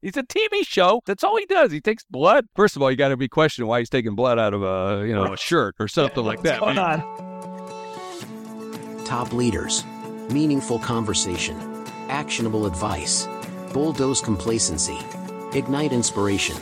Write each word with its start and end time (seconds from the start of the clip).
He's 0.00 0.16
a 0.16 0.22
TV 0.22 0.64
show. 0.64 1.02
That's 1.06 1.24
all 1.24 1.36
he 1.36 1.46
does. 1.46 1.72
He 1.72 1.80
takes 1.80 2.04
blood. 2.04 2.46
First 2.54 2.76
of 2.76 2.82
all, 2.82 2.90
you 2.90 2.96
got 2.96 3.08
to 3.08 3.16
be 3.16 3.28
questioning 3.28 3.68
why 3.68 3.80
he's 3.80 3.90
taking 3.90 4.14
blood 4.14 4.38
out 4.38 4.54
of 4.54 4.62
a 4.62 5.04
you 5.06 5.12
know 5.12 5.32
a 5.32 5.36
shirt 5.36 5.74
or 5.80 5.88
something 5.88 6.24
like 6.24 6.42
that. 6.42 6.58
Hold 6.60 6.78
on. 6.78 7.00
Top 9.04 9.32
leaders, 9.32 9.84
meaningful 10.30 10.78
conversation, 10.78 11.56
actionable 12.08 12.66
advice, 12.66 13.26
bulldoze 13.72 14.20
complacency, 14.20 14.98
ignite 15.52 15.92
inspiration, 15.92 16.56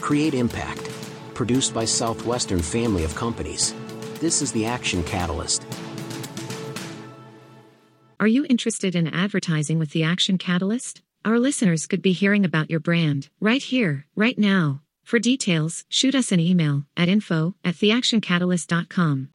create 0.00 0.34
impact. 0.34 0.90
Produced 1.34 1.72
by 1.74 1.84
Southwestern 1.84 2.60
Family 2.60 3.04
of 3.04 3.14
Companies. 3.14 3.74
This 4.18 4.42
is 4.42 4.50
the 4.50 4.66
Action 4.66 5.04
Catalyst. 5.04 5.64
Are 8.18 8.26
you 8.26 8.44
interested 8.50 8.96
in 8.96 9.06
advertising 9.06 9.78
with 9.78 9.90
the 9.92 10.02
Action 10.02 10.36
Catalyst? 10.38 11.02
Our 11.28 11.38
listeners 11.38 11.86
could 11.86 12.00
be 12.00 12.12
hearing 12.12 12.46
about 12.46 12.70
your 12.70 12.80
brand 12.80 13.28
right 13.38 13.62
here, 13.62 14.06
right 14.16 14.38
now. 14.38 14.80
For 15.04 15.18
details, 15.18 15.84
shoot 15.90 16.14
us 16.14 16.32
an 16.32 16.40
email 16.40 16.84
at 16.96 17.10
info 17.10 17.54
at 17.62 17.74
theactioncatalyst.com. 17.74 19.28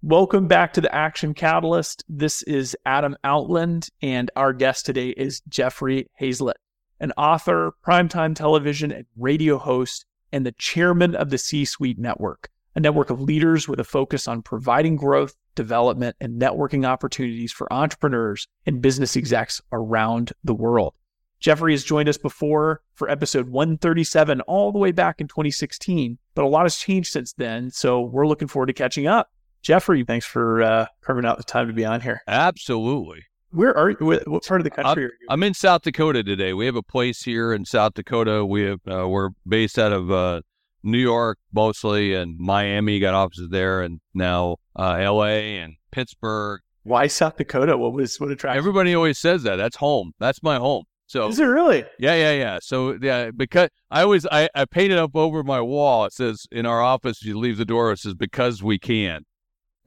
Welcome 0.00 0.46
back 0.46 0.72
to 0.72 0.80
the 0.80 0.94
Action 0.94 1.34
Catalyst. 1.34 2.02
This 2.08 2.42
is 2.44 2.74
Adam 2.86 3.14
Outland, 3.24 3.90
and 4.00 4.30
our 4.36 4.54
guest 4.54 4.86
today 4.86 5.10
is 5.10 5.42
Jeffrey 5.46 6.08
Hayzlett, 6.18 6.54
an 6.98 7.12
author, 7.18 7.72
primetime 7.86 8.34
television 8.34 8.90
and 8.90 9.04
radio 9.18 9.58
host, 9.58 10.06
and 10.32 10.46
the 10.46 10.52
chairman 10.52 11.14
of 11.14 11.28
the 11.28 11.36
C 11.36 11.66
Suite 11.66 11.98
Network, 11.98 12.48
a 12.74 12.80
network 12.80 13.10
of 13.10 13.20
leaders 13.20 13.68
with 13.68 13.80
a 13.80 13.84
focus 13.84 14.26
on 14.26 14.40
providing 14.40 14.96
growth, 14.96 15.36
development, 15.54 16.16
and 16.22 16.40
networking 16.40 16.86
opportunities 16.86 17.52
for 17.52 17.70
entrepreneurs 17.70 18.48
and 18.64 18.80
business 18.80 19.14
execs 19.14 19.60
around 19.70 20.32
the 20.42 20.54
world. 20.54 20.94
Jeffrey 21.40 21.72
has 21.72 21.84
joined 21.84 22.08
us 22.08 22.18
before 22.18 22.82
for 22.94 23.08
episode 23.08 23.48
137, 23.48 24.40
all 24.42 24.72
the 24.72 24.78
way 24.78 24.90
back 24.92 25.20
in 25.20 25.28
2016, 25.28 26.18
but 26.34 26.44
a 26.44 26.48
lot 26.48 26.64
has 26.64 26.76
changed 26.76 27.12
since 27.12 27.32
then. 27.34 27.70
So 27.70 28.00
we're 28.00 28.26
looking 28.26 28.48
forward 28.48 28.66
to 28.66 28.72
catching 28.72 29.06
up. 29.06 29.30
Jeffrey, 29.62 30.04
thanks 30.04 30.26
for 30.26 30.62
uh, 30.62 30.86
carving 31.00 31.24
out 31.24 31.36
the 31.36 31.44
time 31.44 31.68
to 31.68 31.72
be 31.72 31.84
on 31.84 32.00
here. 32.00 32.22
Absolutely. 32.26 33.24
Where 33.50 33.76
are 33.76 33.90
you? 33.90 33.96
What 34.00 34.44
part 34.44 34.60
of 34.60 34.64
the 34.64 34.70
country 34.70 34.90
I'm, 34.90 34.98
are 34.98 35.12
you? 35.12 35.26
I'm 35.30 35.42
in 35.42 35.54
South 35.54 35.82
Dakota 35.82 36.22
today. 36.22 36.52
We 36.52 36.66
have 36.66 36.76
a 36.76 36.82
place 36.82 37.22
here 37.22 37.52
in 37.52 37.64
South 37.64 37.94
Dakota. 37.94 38.44
We 38.44 38.62
have 38.62 38.80
uh, 38.86 39.08
we're 39.08 39.30
based 39.46 39.78
out 39.78 39.92
of 39.92 40.10
uh, 40.10 40.42
New 40.82 40.98
York 40.98 41.38
mostly, 41.52 42.14
and 42.14 42.38
Miami 42.38 43.00
got 43.00 43.14
offices 43.14 43.48
there, 43.50 43.80
and 43.80 44.00
now 44.12 44.56
uh, 44.76 44.96
L.A. 45.00 45.58
and 45.58 45.74
Pittsburgh. 45.90 46.60
Why 46.82 47.06
South 47.06 47.36
Dakota? 47.36 47.76
What 47.78 47.94
was 47.94 48.20
what 48.20 48.30
attracted? 48.30 48.58
Everybody 48.58 48.94
always 48.94 49.18
says 49.18 49.44
that. 49.44 49.56
That's 49.56 49.76
home. 49.76 50.12
That's 50.18 50.42
my 50.42 50.58
home. 50.58 50.84
So 51.08 51.26
Is 51.28 51.40
it 51.40 51.44
really? 51.44 51.84
Yeah, 51.98 52.14
yeah, 52.14 52.32
yeah. 52.32 52.58
So 52.60 52.98
yeah, 53.00 53.30
because 53.30 53.70
I 53.90 54.02
always 54.02 54.26
I, 54.26 54.48
I 54.54 54.66
painted 54.66 54.98
up 54.98 55.16
over 55.16 55.42
my 55.42 55.60
wall. 55.60 56.04
It 56.04 56.12
says 56.12 56.46
in 56.52 56.66
our 56.66 56.82
office, 56.82 57.22
you 57.22 57.38
leave 57.38 57.56
the 57.56 57.64
door. 57.64 57.90
It 57.92 57.98
says 57.98 58.14
because 58.14 58.62
we 58.62 58.78
can. 58.78 59.24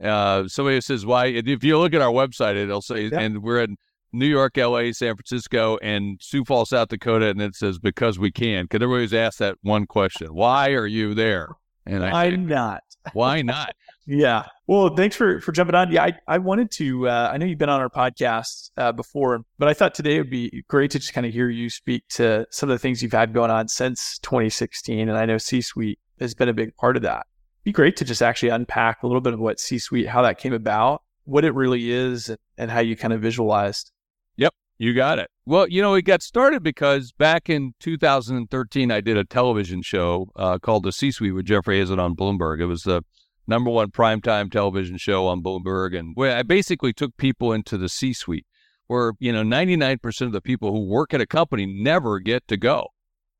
Uh, 0.02 0.48
somebody 0.48 0.80
says 0.80 1.06
why. 1.06 1.26
If 1.26 1.62
you 1.62 1.78
look 1.78 1.94
at 1.94 2.02
our 2.02 2.10
website, 2.10 2.56
it'll 2.56 2.82
say, 2.82 3.04
Yeah. 3.04 3.20
and 3.20 3.40
we're 3.40 3.62
in 3.62 3.76
New 4.12 4.26
York, 4.26 4.58
L.A., 4.58 4.92
San 4.92 5.14
Francisco, 5.14 5.78
and 5.80 6.18
Sioux 6.20 6.44
Falls, 6.44 6.70
South 6.70 6.88
Dakota, 6.88 7.28
and 7.28 7.40
it 7.40 7.54
says 7.54 7.78
because 7.78 8.18
we 8.18 8.32
can. 8.32 8.64
Because 8.64 8.82
everybody's 8.82 9.14
asked 9.14 9.38
that 9.38 9.58
one 9.62 9.86
question: 9.86 10.34
Why 10.34 10.70
are 10.70 10.88
you 10.88 11.14
there? 11.14 11.50
And 11.86 12.04
I 12.04 12.30
say, 12.30 12.36
not? 12.36 12.82
why 13.12 13.42
not? 13.42 13.76
Yeah. 14.06 14.46
Well, 14.66 14.94
thanks 14.96 15.14
for 15.14 15.40
for 15.40 15.52
jumping 15.52 15.74
on. 15.74 15.92
Yeah, 15.92 16.04
I, 16.04 16.12
I 16.26 16.38
wanted 16.38 16.70
to. 16.72 17.08
Uh, 17.08 17.30
I 17.32 17.36
know 17.36 17.46
you've 17.46 17.58
been 17.58 17.68
on 17.68 17.80
our 17.80 17.88
podcast 17.88 18.70
uh, 18.76 18.92
before, 18.92 19.40
but 19.58 19.68
I 19.68 19.74
thought 19.74 19.94
today 19.94 20.18
would 20.18 20.30
be 20.30 20.64
great 20.68 20.90
to 20.92 20.98
just 20.98 21.12
kind 21.12 21.26
of 21.26 21.32
hear 21.32 21.48
you 21.48 21.70
speak 21.70 22.04
to 22.10 22.46
some 22.50 22.68
of 22.68 22.74
the 22.74 22.78
things 22.78 23.02
you've 23.02 23.12
had 23.12 23.32
going 23.32 23.50
on 23.50 23.68
since 23.68 24.18
2016, 24.20 25.08
and 25.08 25.16
I 25.16 25.24
know 25.24 25.38
C 25.38 25.60
Suite 25.60 26.00
has 26.18 26.34
been 26.34 26.48
a 26.48 26.52
big 26.52 26.74
part 26.76 26.96
of 26.96 27.02
that. 27.02 27.26
Be 27.64 27.70
great 27.70 27.96
to 27.98 28.04
just 28.04 28.22
actually 28.22 28.48
unpack 28.48 29.02
a 29.02 29.06
little 29.06 29.20
bit 29.20 29.34
of 29.34 29.40
what 29.40 29.60
C 29.60 29.78
Suite, 29.78 30.08
how 30.08 30.22
that 30.22 30.38
came 30.38 30.52
about, 30.52 31.02
what 31.24 31.44
it 31.44 31.54
really 31.54 31.92
is, 31.92 32.28
and, 32.28 32.38
and 32.58 32.70
how 32.72 32.80
you 32.80 32.96
kind 32.96 33.12
of 33.12 33.20
visualized. 33.20 33.92
Yep, 34.36 34.52
you 34.78 34.94
got 34.94 35.20
it. 35.20 35.30
Well, 35.46 35.68
you 35.68 35.80
know, 35.80 35.94
it 35.94 36.02
got 36.02 36.22
started 36.22 36.64
because 36.64 37.12
back 37.12 37.48
in 37.48 37.74
2013, 37.78 38.90
I 38.90 39.00
did 39.00 39.16
a 39.16 39.24
television 39.24 39.80
show 39.82 40.28
uh, 40.34 40.58
called 40.58 40.82
The 40.82 40.92
C 40.92 41.12
Suite 41.12 41.34
with 41.34 41.44
Jeffrey 41.44 41.80
Hayzlett 41.80 42.00
on 42.00 42.16
Bloomberg. 42.16 42.60
It 42.60 42.66
was 42.66 42.82
the 42.82 43.02
number 43.46 43.70
one 43.70 43.90
primetime 43.90 44.50
television 44.50 44.98
show 44.98 45.26
on 45.26 45.42
Bloomberg. 45.42 45.98
And 45.98 46.12
where 46.14 46.36
I 46.36 46.42
basically 46.42 46.92
took 46.92 47.16
people 47.16 47.52
into 47.52 47.76
the 47.76 47.88
C 47.88 48.12
suite 48.12 48.46
where, 48.86 49.12
you 49.18 49.32
know, 49.32 49.42
99% 49.42 50.20
of 50.22 50.32
the 50.32 50.40
people 50.40 50.70
who 50.70 50.84
work 50.84 51.14
at 51.14 51.20
a 51.20 51.26
company 51.26 51.66
never 51.66 52.18
get 52.18 52.46
to 52.48 52.56
go. 52.56 52.88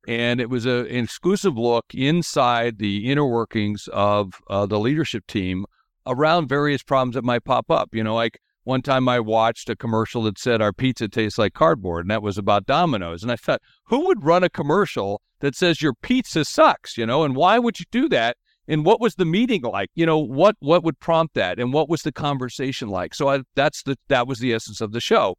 And 0.08 0.40
it 0.40 0.50
was 0.50 0.66
a, 0.66 0.86
an 0.86 1.04
exclusive 1.04 1.56
look 1.56 1.84
inside 1.94 2.78
the 2.78 3.10
inner 3.10 3.26
workings 3.26 3.88
of 3.92 4.32
uh, 4.48 4.66
the 4.66 4.80
leadership 4.80 5.26
team 5.26 5.64
around 6.06 6.48
various 6.48 6.82
problems 6.82 7.14
that 7.14 7.24
might 7.24 7.44
pop 7.44 7.70
up. 7.70 7.94
You 7.94 8.02
know, 8.02 8.14
like 8.14 8.38
one 8.64 8.82
time 8.82 9.08
I 9.08 9.20
watched 9.20 9.68
a 9.70 9.76
commercial 9.76 10.22
that 10.22 10.38
said 10.38 10.60
our 10.60 10.72
pizza 10.72 11.08
tastes 11.08 11.38
like 11.38 11.54
cardboard, 11.54 12.04
and 12.04 12.10
that 12.10 12.22
was 12.22 12.38
about 12.38 12.66
Domino's. 12.66 13.22
And 13.22 13.30
I 13.30 13.36
thought, 13.36 13.62
who 13.86 14.06
would 14.06 14.24
run 14.24 14.42
a 14.42 14.50
commercial 14.50 15.20
that 15.40 15.54
says 15.54 15.82
your 15.82 15.94
pizza 15.94 16.44
sucks? 16.44 16.96
You 16.96 17.06
know, 17.06 17.24
and 17.24 17.36
why 17.36 17.58
would 17.58 17.78
you 17.78 17.86
do 17.90 18.08
that? 18.08 18.36
And 18.68 18.84
what 18.84 19.00
was 19.00 19.16
the 19.16 19.24
meeting 19.24 19.62
like? 19.62 19.90
You 19.94 20.06
know, 20.06 20.18
what 20.18 20.56
what 20.60 20.84
would 20.84 21.00
prompt 21.00 21.34
that, 21.34 21.58
and 21.58 21.72
what 21.72 21.88
was 21.88 22.02
the 22.02 22.12
conversation 22.12 22.88
like? 22.88 23.14
So 23.14 23.28
I, 23.28 23.42
that's 23.54 23.82
the 23.82 23.96
that 24.08 24.26
was 24.26 24.38
the 24.38 24.54
essence 24.54 24.80
of 24.80 24.92
the 24.92 25.00
show. 25.00 25.36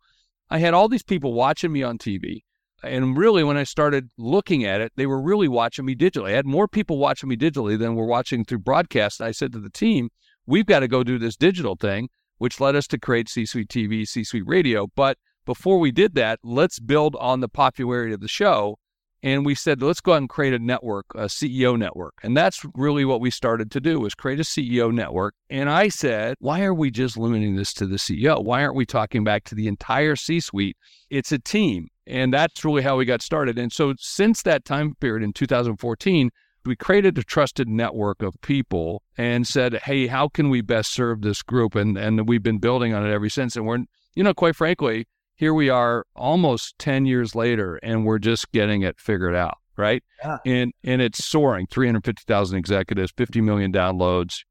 I 0.49 0.59
had 0.59 0.73
all 0.73 0.89
these 0.89 1.03
people 1.03 1.33
watching 1.33 1.71
me 1.71 1.83
on 1.83 1.97
TV. 1.97 2.41
And 2.83 3.15
really, 3.15 3.45
when 3.45 3.55
I 3.55 3.63
started 3.63 4.09
looking 4.17 4.65
at 4.65 4.81
it, 4.81 4.91
they 4.97 5.05
were 5.05 5.21
really 5.21 5.47
watching 5.47 5.85
me 5.85 5.95
digitally. 5.95 6.31
I 6.31 6.35
had 6.35 6.45
more 6.45 6.67
people 6.67 6.97
watching 6.97 7.29
me 7.29 7.37
digitally 7.37 7.79
than 7.79 7.95
were 7.95 8.05
watching 8.05 8.43
through 8.43 8.59
broadcast. 8.59 9.21
And 9.21 9.27
I 9.27 9.31
said 9.31 9.53
to 9.53 9.59
the 9.59 9.69
team, 9.69 10.09
we've 10.45 10.65
got 10.65 10.81
to 10.81 10.89
go 10.89 11.01
do 11.01 11.17
this 11.17 11.37
digital 11.37 11.77
thing, 11.77 12.09
which 12.39 12.59
led 12.59 12.75
us 12.75 12.87
to 12.87 12.99
create 12.99 13.29
C 13.29 13.45
Suite 13.45 13.69
TV, 13.69 14.05
C 14.05 14.25
Suite 14.25 14.43
Radio. 14.45 14.87
But 14.95 15.17
before 15.45 15.79
we 15.79 15.91
did 15.91 16.15
that, 16.15 16.39
let's 16.43 16.79
build 16.79 17.15
on 17.15 17.39
the 17.39 17.47
popularity 17.47 18.13
of 18.13 18.19
the 18.19 18.27
show. 18.27 18.77
And 19.23 19.45
we 19.45 19.55
said, 19.55 19.81
let's 19.81 20.01
go 20.01 20.13
out 20.13 20.17
and 20.17 20.29
create 20.29 20.53
a 20.53 20.59
network, 20.59 21.05
a 21.15 21.25
CEO 21.25 21.79
network. 21.79 22.15
And 22.23 22.35
that's 22.35 22.65
really 22.75 23.05
what 23.05 23.21
we 23.21 23.31
started 23.31 23.71
to 23.71 23.79
do 23.79 24.01
was 24.01 24.13
create 24.13 24.41
a 24.41 24.43
CEO 24.43 24.93
network. 24.93 25.33
And 25.49 25.69
I 25.69 25.87
said, 25.87 26.35
why 26.39 26.63
are 26.63 26.73
we 26.73 26.91
just 26.91 27.17
limiting 27.17 27.55
this 27.55 27.73
to 27.75 27.87
the 27.87 27.95
CEO? 27.95 28.43
Why 28.43 28.61
aren't 28.61 28.75
we 28.75 28.85
talking 28.85 29.23
back 29.23 29.45
to 29.45 29.55
the 29.55 29.69
entire 29.69 30.17
C-suite? 30.17 30.75
It's 31.09 31.31
a 31.31 31.39
team. 31.39 31.87
And 32.05 32.33
that's 32.33 32.65
really 32.65 32.81
how 32.81 32.97
we 32.97 33.05
got 33.05 33.21
started. 33.21 33.57
And 33.57 33.71
so 33.71 33.93
since 33.97 34.41
that 34.43 34.65
time 34.65 34.95
period 34.95 35.23
in 35.23 35.31
2014, 35.31 36.29
we 36.65 36.75
created 36.75 37.17
a 37.17 37.23
trusted 37.23 37.69
network 37.69 38.21
of 38.21 38.35
people 38.41 39.03
and 39.17 39.47
said, 39.47 39.75
hey, 39.85 40.07
how 40.07 40.27
can 40.27 40.49
we 40.49 40.59
best 40.59 40.91
serve 40.91 41.21
this 41.21 41.41
group? 41.41 41.75
And 41.75 41.97
and 41.97 42.27
we've 42.27 42.43
been 42.43 42.59
building 42.59 42.93
on 42.93 43.05
it 43.05 43.11
ever 43.11 43.29
since. 43.29 43.55
And 43.55 43.65
we're, 43.65 43.79
you 44.15 44.23
know, 44.23 44.33
quite 44.33 44.55
frankly, 44.55 45.05
here 45.43 45.53
we 45.53 45.69
are 45.69 46.05
almost 46.15 46.79
10 46.79 47.05
years 47.05 47.35
later 47.35 47.75
and 47.83 48.05
we're 48.05 48.17
just 48.17 48.49
getting 48.53 48.81
it 48.81 48.97
figured 48.97 49.35
out, 49.35 49.57
right? 49.75 50.01
Yeah. 50.23 50.37
And 50.45 50.71
and 50.85 51.01
it's 51.01 51.25
soaring, 51.25 51.67
350,000 51.67 52.57
executives, 52.57 53.11
50 53.17 53.41
million 53.41 53.73
downloads. 53.73 54.45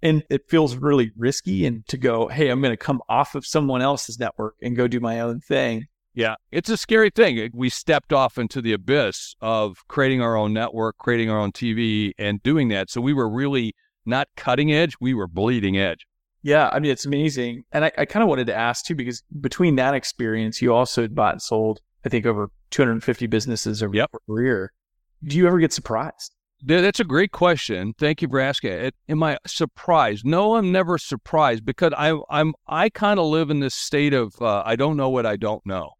And 0.00 0.24
it 0.30 0.48
feels 0.48 0.76
really 0.76 1.12
risky 1.14 1.66
and 1.66 1.86
to 1.88 1.98
go, 1.98 2.28
hey, 2.28 2.48
I'm 2.48 2.62
going 2.62 2.72
to 2.72 2.78
come 2.78 3.02
off 3.10 3.34
of 3.34 3.44
someone 3.44 3.82
else's 3.82 4.18
network 4.18 4.54
and 4.62 4.74
go 4.74 4.88
do 4.88 4.98
my 4.98 5.20
own 5.20 5.40
thing. 5.40 5.88
Yeah, 6.14 6.36
it's 6.50 6.70
a 6.70 6.78
scary 6.78 7.10
thing. 7.10 7.50
We 7.52 7.68
stepped 7.68 8.14
off 8.14 8.38
into 8.38 8.62
the 8.62 8.72
abyss 8.72 9.34
of 9.42 9.76
creating 9.88 10.22
our 10.22 10.36
own 10.36 10.54
network, 10.54 10.96
creating 10.96 11.28
our 11.28 11.38
own 11.38 11.52
TV, 11.52 12.12
and 12.18 12.42
doing 12.42 12.68
that. 12.68 12.88
So 12.88 13.02
we 13.02 13.12
were 13.12 13.28
really 13.28 13.74
not 14.06 14.28
cutting 14.38 14.72
edge, 14.72 14.94
we 15.02 15.12
were 15.12 15.28
bleeding 15.28 15.76
edge. 15.76 16.06
Yeah, 16.42 16.70
I 16.72 16.78
mean, 16.78 16.90
it's 16.90 17.04
amazing. 17.06 17.64
And 17.72 17.84
I, 17.84 17.92
I 17.98 18.04
kind 18.06 18.22
of 18.22 18.28
wanted 18.28 18.46
to 18.46 18.54
ask 18.54 18.84
too, 18.84 18.94
because 18.94 19.22
between 19.40 19.76
that 19.76 19.94
experience, 19.94 20.62
you 20.62 20.74
also 20.74 21.06
bought 21.08 21.34
and 21.34 21.42
sold, 21.42 21.80
I 22.04 22.08
think, 22.08 22.24
over 22.26 22.50
250 22.70 23.26
businesses 23.26 23.82
over 23.82 23.94
Yep. 23.94 24.10
your 24.12 24.20
career. 24.26 24.72
Do 25.22 25.36
you 25.36 25.46
ever 25.46 25.58
get 25.58 25.72
surprised? 25.72 26.34
That's 26.62 27.00
a 27.00 27.04
great 27.04 27.32
question. 27.32 27.94
Thank 27.98 28.20
you 28.20 28.28
for 28.28 28.38
asking 28.38 28.72
it. 28.72 28.94
Am 29.08 29.22
I 29.22 29.38
surprised? 29.46 30.26
No, 30.26 30.56
I'm 30.56 30.72
never 30.72 30.98
surprised 30.98 31.64
because 31.64 31.92
I, 31.96 32.18
I'm 32.28 32.54
I 32.66 32.90
kind 32.90 33.18
of 33.18 33.26
live 33.26 33.48
in 33.50 33.60
this 33.60 33.74
state 33.74 34.12
of 34.12 34.34
uh, 34.42 34.62
I 34.66 34.76
don't 34.76 34.98
know 34.98 35.08
what 35.08 35.24
I 35.24 35.36
don't 35.36 35.64
know. 35.64 35.92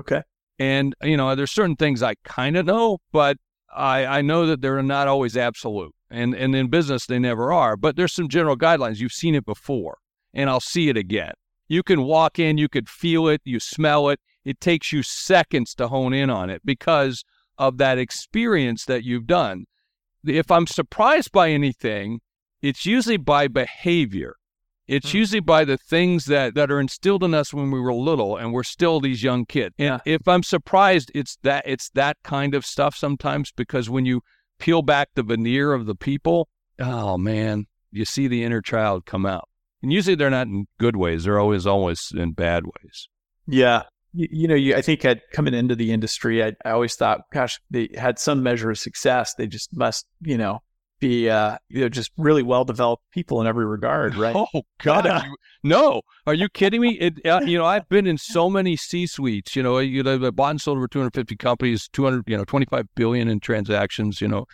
Okay. 0.00 0.22
And 0.60 0.94
you 1.02 1.16
know, 1.16 1.34
there's 1.34 1.50
certain 1.50 1.74
things 1.74 2.04
I 2.04 2.14
kind 2.24 2.56
of 2.56 2.66
know, 2.66 2.98
but 3.10 3.36
I 3.74 4.06
I 4.06 4.22
know 4.22 4.46
that 4.46 4.60
they're 4.60 4.80
not 4.82 5.08
always 5.08 5.36
absolute. 5.36 5.92
And 6.10 6.34
and 6.34 6.54
in 6.54 6.68
business 6.68 7.06
they 7.06 7.18
never 7.18 7.52
are. 7.52 7.76
But 7.76 7.96
there's 7.96 8.14
some 8.14 8.28
general 8.28 8.56
guidelines. 8.56 8.98
You've 8.98 9.12
seen 9.12 9.34
it 9.34 9.44
before, 9.44 9.98
and 10.32 10.48
I'll 10.48 10.60
see 10.60 10.88
it 10.88 10.96
again. 10.96 11.32
You 11.68 11.82
can 11.82 12.02
walk 12.02 12.38
in, 12.38 12.58
you 12.58 12.68
could 12.68 12.88
feel 12.88 13.26
it, 13.28 13.40
you 13.44 13.58
smell 13.58 14.08
it. 14.08 14.20
It 14.44 14.60
takes 14.60 14.92
you 14.92 15.02
seconds 15.02 15.74
to 15.74 15.88
hone 15.88 16.14
in 16.14 16.30
on 16.30 16.48
it 16.50 16.62
because 16.64 17.24
of 17.58 17.78
that 17.78 17.98
experience 17.98 18.84
that 18.84 19.02
you've 19.02 19.26
done. 19.26 19.64
If 20.24 20.50
I'm 20.50 20.68
surprised 20.68 21.32
by 21.32 21.50
anything, 21.50 22.20
it's 22.62 22.86
usually 22.86 23.16
by 23.16 23.48
behavior. 23.48 24.36
It's 24.86 25.10
Hmm. 25.10 25.16
usually 25.18 25.40
by 25.40 25.64
the 25.64 25.76
things 25.76 26.26
that, 26.26 26.54
that 26.54 26.70
are 26.70 26.78
instilled 26.78 27.24
in 27.24 27.34
us 27.34 27.52
when 27.52 27.72
we 27.72 27.80
were 27.80 27.92
little 27.92 28.36
and 28.36 28.52
we're 28.52 28.62
still 28.62 29.00
these 29.00 29.24
young 29.24 29.44
kids. 29.44 29.74
Yeah. 29.78 29.98
If 30.06 30.28
I'm 30.28 30.44
surprised, 30.44 31.10
it's 31.14 31.38
that 31.42 31.64
it's 31.66 31.90
that 31.94 32.16
kind 32.22 32.54
of 32.54 32.64
stuff 32.64 32.94
sometimes 32.94 33.50
because 33.50 33.90
when 33.90 34.06
you 34.06 34.22
peel 34.58 34.82
back 34.82 35.10
the 35.14 35.22
veneer 35.22 35.72
of 35.72 35.86
the 35.86 35.94
people, 35.94 36.48
oh 36.78 37.16
man, 37.18 37.66
you 37.90 38.04
see 38.04 38.28
the 38.28 38.44
inner 38.44 38.60
child 38.60 39.06
come 39.06 39.26
out. 39.26 39.48
And 39.82 39.92
usually 39.92 40.16
they're 40.16 40.30
not 40.30 40.46
in 40.46 40.66
good 40.78 40.96
ways. 40.96 41.24
They're 41.24 41.38
always 41.38 41.66
always 41.66 42.12
in 42.14 42.32
bad 42.32 42.64
ways. 42.64 43.08
Yeah. 43.46 43.82
You, 44.12 44.28
you 44.30 44.48
know, 44.48 44.54
you, 44.54 44.74
I 44.74 44.82
think 44.82 45.04
I'd 45.04 45.20
coming 45.32 45.54
into 45.54 45.76
the 45.76 45.92
industry, 45.92 46.42
I, 46.42 46.52
I 46.64 46.70
always 46.70 46.94
thought, 46.94 47.20
gosh, 47.32 47.60
they 47.70 47.90
had 47.94 48.18
some 48.18 48.42
measure 48.42 48.70
of 48.70 48.78
success. 48.78 49.34
They 49.34 49.46
just 49.46 49.76
must, 49.76 50.06
you 50.22 50.38
know, 50.38 50.62
be, 51.00 51.28
uh, 51.28 51.58
you 51.68 51.80
know, 51.82 51.88
just 51.88 52.10
really 52.16 52.42
well 52.42 52.64
developed 52.64 53.04
people 53.12 53.40
in 53.40 53.46
every 53.46 53.66
regard, 53.66 54.16
right? 54.16 54.34
Oh 54.54 54.62
God, 54.82 55.06
are 55.06 55.26
you- 55.26 55.36
no! 55.62 56.02
Are 56.26 56.34
you 56.34 56.48
kidding 56.48 56.80
me? 56.80 56.92
It, 57.00 57.24
uh, 57.26 57.40
you 57.44 57.58
know, 57.58 57.64
I've 57.64 57.88
been 57.88 58.06
in 58.06 58.18
so 58.18 58.48
many 58.48 58.76
C-suites. 58.76 59.56
You 59.56 59.62
know, 59.62 59.78
you 59.78 60.02
know, 60.02 60.26
I 60.26 60.30
bought 60.30 60.50
and 60.50 60.60
sold 60.60 60.78
over 60.78 60.88
250 60.88 61.36
companies, 61.36 61.88
200, 61.92 62.24
you 62.26 62.36
know, 62.36 62.44
25 62.44 62.86
billion 62.94 63.28
in 63.28 63.40
transactions. 63.40 64.20
You 64.20 64.28
know, 64.28 64.46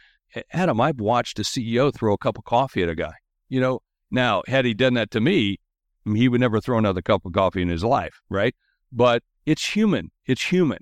Adam, 0.53 0.81
I've 0.81 1.01
watched 1.01 1.39
a 1.39 1.43
CEO 1.43 1.95
throw 1.95 2.15
a 2.15 2.19
cup 2.19 2.39
of 2.39 2.45
coffee 2.45 2.83
at 2.83 2.89
a 2.89 2.95
guy. 2.95 3.15
You 3.49 3.61
know, 3.61 3.81
now 4.11 4.43
had 4.47 4.65
he 4.65 4.75
done 4.75 4.95
that 4.95 5.11
to 5.13 5.21
me, 5.21 5.59
he 6.07 6.29
would 6.29 6.41
never 6.41 6.61
throw 6.61 6.79
another 6.79 7.03
cup 7.03 7.25
of 7.25 7.33
coffee 7.33 7.63
in 7.63 7.69
his 7.69 7.85
life, 7.85 8.21
right? 8.29 8.55
But 8.91 9.23
it's 9.47 9.75
human. 9.77 10.11
It's 10.27 10.45
human. 10.45 10.79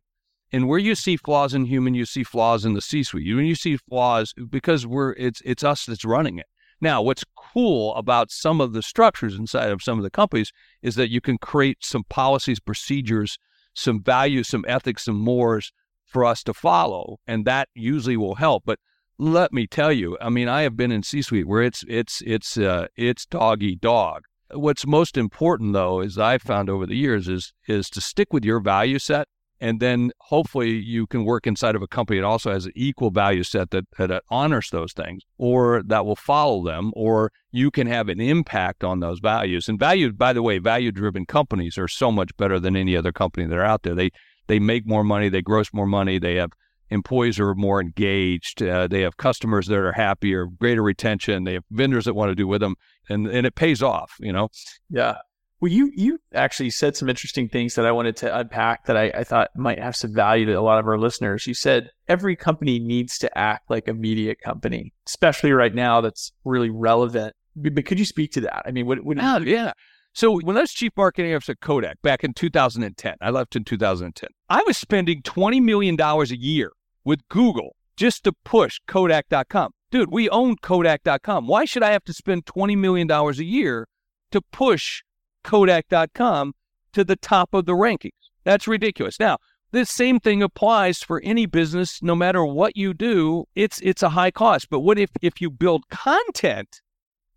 And 0.52 0.68
where 0.68 0.78
you 0.78 0.94
see 0.94 1.16
flaws 1.16 1.54
in 1.54 1.66
human, 1.66 1.94
you 1.94 2.04
see 2.04 2.24
flaws 2.24 2.64
in 2.64 2.74
the 2.74 2.80
C-suite. 2.80 3.34
When 3.34 3.46
you 3.46 3.54
see 3.54 3.76
flaws, 3.76 4.34
because 4.48 4.86
we're 4.86 5.12
it's 5.12 5.40
it's 5.44 5.62
us 5.62 5.86
that's 5.86 6.04
running 6.04 6.38
it. 6.38 6.46
Now, 6.80 7.02
what's 7.02 7.24
cool 7.36 7.94
about 7.94 8.30
some 8.30 8.60
of 8.60 8.72
the 8.72 8.82
structures 8.82 9.34
inside 9.34 9.70
of 9.70 9.82
some 9.82 9.98
of 9.98 10.02
the 10.02 10.10
companies 10.10 10.50
is 10.82 10.94
that 10.94 11.10
you 11.10 11.20
can 11.20 11.36
create 11.38 11.78
some 11.82 12.04
policies, 12.04 12.58
procedures, 12.58 13.38
some 13.74 14.02
values, 14.02 14.48
some 14.48 14.64
ethics, 14.66 15.04
some 15.04 15.18
mores 15.18 15.72
for 16.06 16.24
us 16.24 16.42
to 16.44 16.54
follow, 16.54 17.18
and 17.26 17.44
that 17.44 17.68
usually 17.74 18.16
will 18.16 18.36
help. 18.36 18.64
But 18.64 18.78
let 19.18 19.52
me 19.52 19.66
tell 19.66 19.92
you, 19.92 20.16
I 20.20 20.30
mean, 20.30 20.48
I 20.48 20.62
have 20.62 20.76
been 20.76 20.90
in 20.90 21.02
C-suite 21.02 21.46
where 21.46 21.62
it's 21.62 21.84
it's 21.86 22.22
it's 22.26 22.56
uh, 22.56 22.86
it's 22.96 23.26
dog 23.26 23.62
eat 23.62 23.80
dog. 23.80 24.22
What's 24.52 24.86
most 24.86 25.16
important 25.16 25.74
though, 25.74 26.00
is 26.00 26.18
I've 26.18 26.42
found 26.42 26.68
over 26.68 26.86
the 26.86 26.96
years, 26.96 27.28
is 27.28 27.52
is 27.68 27.88
to 27.90 28.00
stick 28.00 28.32
with 28.32 28.44
your 28.44 28.58
value 28.58 28.98
set 28.98 29.28
and 29.60 29.78
then 29.78 30.10
hopefully 30.20 30.70
you 30.70 31.06
can 31.06 31.24
work 31.24 31.46
inside 31.46 31.76
of 31.76 31.82
a 31.82 31.86
company 31.86 32.18
that 32.18 32.26
also 32.26 32.50
has 32.50 32.66
an 32.66 32.72
equal 32.74 33.10
value 33.10 33.42
set 33.42 33.70
that, 33.70 33.84
that 33.98 34.22
honors 34.30 34.70
those 34.70 34.92
things 34.92 35.22
or 35.38 35.82
that 35.82 36.06
will 36.06 36.16
follow 36.16 36.64
them 36.64 36.92
or 36.96 37.30
you 37.52 37.70
can 37.70 37.86
have 37.86 38.08
an 38.08 38.20
impact 38.20 38.82
on 38.82 39.00
those 39.00 39.20
values. 39.20 39.68
And 39.68 39.78
value 39.78 40.12
by 40.12 40.32
the 40.32 40.42
way 40.42 40.58
value 40.58 40.90
driven 40.90 41.26
companies 41.26 41.76
are 41.76 41.88
so 41.88 42.10
much 42.10 42.36
better 42.36 42.58
than 42.58 42.76
any 42.76 42.96
other 42.96 43.12
company 43.12 43.46
that 43.46 43.58
are 43.58 43.64
out 43.64 43.82
there. 43.82 43.94
They 43.94 44.10
they 44.46 44.58
make 44.58 44.86
more 44.86 45.04
money 45.04 45.28
they 45.28 45.42
gross 45.42 45.72
more 45.72 45.86
money 45.86 46.18
they 46.18 46.34
have 46.34 46.52
employees 46.88 47.38
are 47.38 47.54
more 47.54 47.80
engaged 47.80 48.62
uh, 48.62 48.88
they 48.88 49.02
have 49.02 49.16
customers 49.16 49.68
that 49.68 49.78
are 49.78 49.92
happier 49.92 50.46
greater 50.46 50.82
retention 50.82 51.44
they 51.44 51.52
have 51.52 51.62
vendors 51.70 52.04
that 52.04 52.14
want 52.14 52.30
to 52.30 52.34
do 52.34 52.48
with 52.48 52.60
them 52.60 52.74
and 53.08 53.28
and 53.28 53.46
it 53.46 53.54
pays 53.54 53.80
off 53.80 54.16
you 54.18 54.32
know? 54.32 54.48
Yeah. 54.88 55.18
Well, 55.60 55.70
you 55.70 55.92
you 55.94 56.18
actually 56.34 56.70
said 56.70 56.96
some 56.96 57.10
interesting 57.10 57.48
things 57.48 57.74
that 57.74 57.84
I 57.84 57.92
wanted 57.92 58.16
to 58.18 58.34
unpack 58.34 58.86
that 58.86 58.96
I, 58.96 59.12
I 59.14 59.24
thought 59.24 59.50
might 59.54 59.78
have 59.78 59.94
some 59.94 60.14
value 60.14 60.46
to 60.46 60.54
a 60.54 60.62
lot 60.62 60.78
of 60.78 60.86
our 60.86 60.98
listeners. 60.98 61.46
You 61.46 61.52
said 61.52 61.90
every 62.08 62.34
company 62.34 62.78
needs 62.78 63.18
to 63.18 63.38
act 63.38 63.68
like 63.68 63.86
a 63.86 63.92
media 63.92 64.34
company, 64.34 64.94
especially 65.06 65.52
right 65.52 65.74
now. 65.74 66.00
That's 66.00 66.32
really 66.44 66.70
relevant. 66.70 67.34
But 67.54 67.84
could 67.84 67.98
you 67.98 68.06
speak 68.06 68.32
to 68.32 68.40
that? 68.42 68.62
I 68.64 68.70
mean, 68.70 68.86
what, 68.86 69.04
what 69.04 69.18
Yeah, 69.18 69.36
oh, 69.36 69.42
yeah. 69.42 69.72
So 70.12 70.40
when 70.40 70.56
I 70.56 70.60
was 70.60 70.72
chief 70.72 70.92
marketing 70.96 71.34
officer 71.34 71.52
at 71.52 71.60
Kodak 71.60 72.00
back 72.00 72.24
in 72.24 72.32
2010, 72.32 73.16
I 73.20 73.30
left 73.30 73.54
in 73.54 73.64
2010. 73.64 74.30
I 74.48 74.62
was 74.66 74.78
spending 74.78 75.20
20 75.22 75.60
million 75.60 75.94
dollars 75.94 76.30
a 76.30 76.38
year 76.38 76.72
with 77.04 77.28
Google 77.28 77.76
just 77.96 78.24
to 78.24 78.32
push 78.44 78.80
Kodak.com. 78.86 79.72
Dude, 79.90 80.10
we 80.10 80.28
own 80.30 80.56
Kodak.com. 80.56 81.46
Why 81.46 81.66
should 81.66 81.82
I 81.82 81.90
have 81.90 82.04
to 82.04 82.14
spend 82.14 82.46
20 82.46 82.76
million 82.76 83.06
dollars 83.06 83.38
a 83.38 83.44
year 83.44 83.88
to 84.30 84.40
push 84.40 85.02
Kodak.com 85.44 86.54
to 86.92 87.04
the 87.04 87.16
top 87.16 87.54
of 87.54 87.66
the 87.66 87.72
rankings? 87.72 88.10
That's 88.44 88.68
ridiculous. 88.68 89.20
Now, 89.20 89.38
this 89.72 89.90
same 89.90 90.18
thing 90.18 90.42
applies 90.42 90.98
for 90.98 91.20
any 91.22 91.46
business, 91.46 92.02
no 92.02 92.14
matter 92.14 92.44
what 92.44 92.76
you 92.76 92.92
do. 92.92 93.44
It's 93.54 93.80
it's 93.80 94.02
a 94.02 94.08
high 94.08 94.30
cost. 94.30 94.68
But 94.70 94.80
what 94.80 94.98
if 94.98 95.10
if 95.22 95.40
you 95.40 95.50
build 95.50 95.88
content 95.90 96.80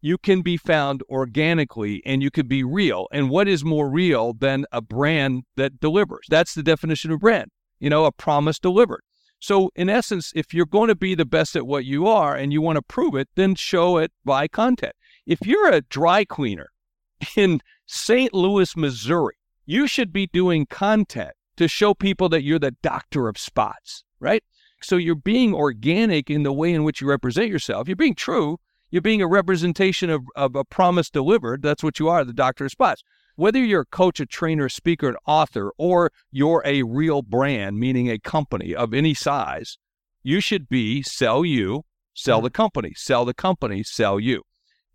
you 0.04 0.18
can 0.18 0.42
be 0.42 0.58
found 0.58 1.02
organically 1.10 2.04
and 2.06 2.22
you 2.22 2.30
can 2.30 2.46
be 2.46 2.62
real. 2.62 3.08
And 3.14 3.30
what 3.30 3.48
is 3.48 3.64
more 3.64 3.90
real 3.90 4.34
than 4.34 4.66
a 4.74 4.82
brand 4.82 5.44
that 5.56 5.80
delivers? 5.80 6.28
That's 6.30 6.54
the 6.54 6.62
definition 6.62 7.10
of 7.12 7.22
brand, 7.22 7.50
you 7.80 7.90
know, 7.90 8.04
a 8.04 8.12
promise 8.12 8.60
delivered. 8.60 9.02
So, 9.40 9.72
in 9.76 9.90
essence, 9.90 10.34
if 10.36 10.54
you're 10.54 10.66
going 10.66 10.90
to 10.90 10.96
be 10.96 11.16
the 11.16 11.26
best 11.26 11.56
at 11.56 11.66
what 11.66 11.86
you 11.86 12.06
are 12.06 12.36
and 12.36 12.52
you 12.52 12.62
want 12.62 12.76
to 12.76 12.82
prove 12.82 13.16
it, 13.16 13.30
then 13.36 13.56
show 13.56 13.98
it 13.98 14.12
by 14.26 14.50
content. 14.50 14.94
If 15.26 15.40
you're 15.46 15.72
a 15.72 15.82
dry 15.82 16.26
cleaner 16.26 16.70
in 17.38 17.62
St. 17.94 18.34
Louis, 18.34 18.76
Missouri, 18.76 19.36
you 19.68 19.86
should 19.86 20.12
be 20.12 20.26
doing 20.26 20.66
content 20.66 21.34
to 21.58 21.68
show 21.68 21.94
people 21.94 22.28
that 22.30 22.44
you're 22.44 22.58
the 22.58 22.76
doctor 22.82 23.28
of 23.28 23.38
spots, 23.38 24.04
right? 24.20 24.44
So, 24.82 24.98
you're 24.98 25.14
being 25.14 25.54
organic 25.54 26.30
in 26.30 26.42
the 26.42 26.52
way 26.52 26.74
in 26.74 26.84
which 26.84 27.02
you 27.02 27.08
represent 27.08 27.50
yourself. 27.50 27.88
You're 27.88 27.96
being 27.96 28.16
true, 28.16 28.60
you're 28.90 29.04
being 29.04 29.22
a 29.22 29.28
representation 29.28 30.10
of, 30.10 30.24
of 30.36 30.56
a 30.56 30.66
promise 30.66 31.12
delivered. 31.12 31.62
That's 31.62 31.84
what 31.84 32.00
you 32.00 32.10
are, 32.10 32.26
the 32.26 32.34
doctor 32.34 32.66
of 32.66 32.72
spots. 32.72 33.04
Whether 33.36 33.64
you're 33.64 33.82
a 33.82 33.86
coach, 33.86 34.20
a 34.20 34.26
trainer, 34.26 34.66
a 34.66 34.72
speaker, 34.72 35.10
an 35.10 35.16
author, 35.28 35.72
or 35.78 36.12
you're 36.32 36.64
a 36.66 36.82
real 36.82 37.22
brand, 37.22 37.80
meaning 37.80 38.10
a 38.10 38.18
company 38.18 38.74
of 38.74 38.94
any 38.94 39.14
size, 39.14 39.78
you 40.24 40.40
should 40.40 40.68
be 40.68 41.04
sell 41.04 41.46
you, 41.46 41.86
sell 42.16 42.40
hmm. 42.40 42.46
the 42.46 42.50
company, 42.50 42.94
sell 42.96 43.24
the 43.24 43.36
company, 43.36 43.84
sell 43.84 44.20
you. 44.20 44.42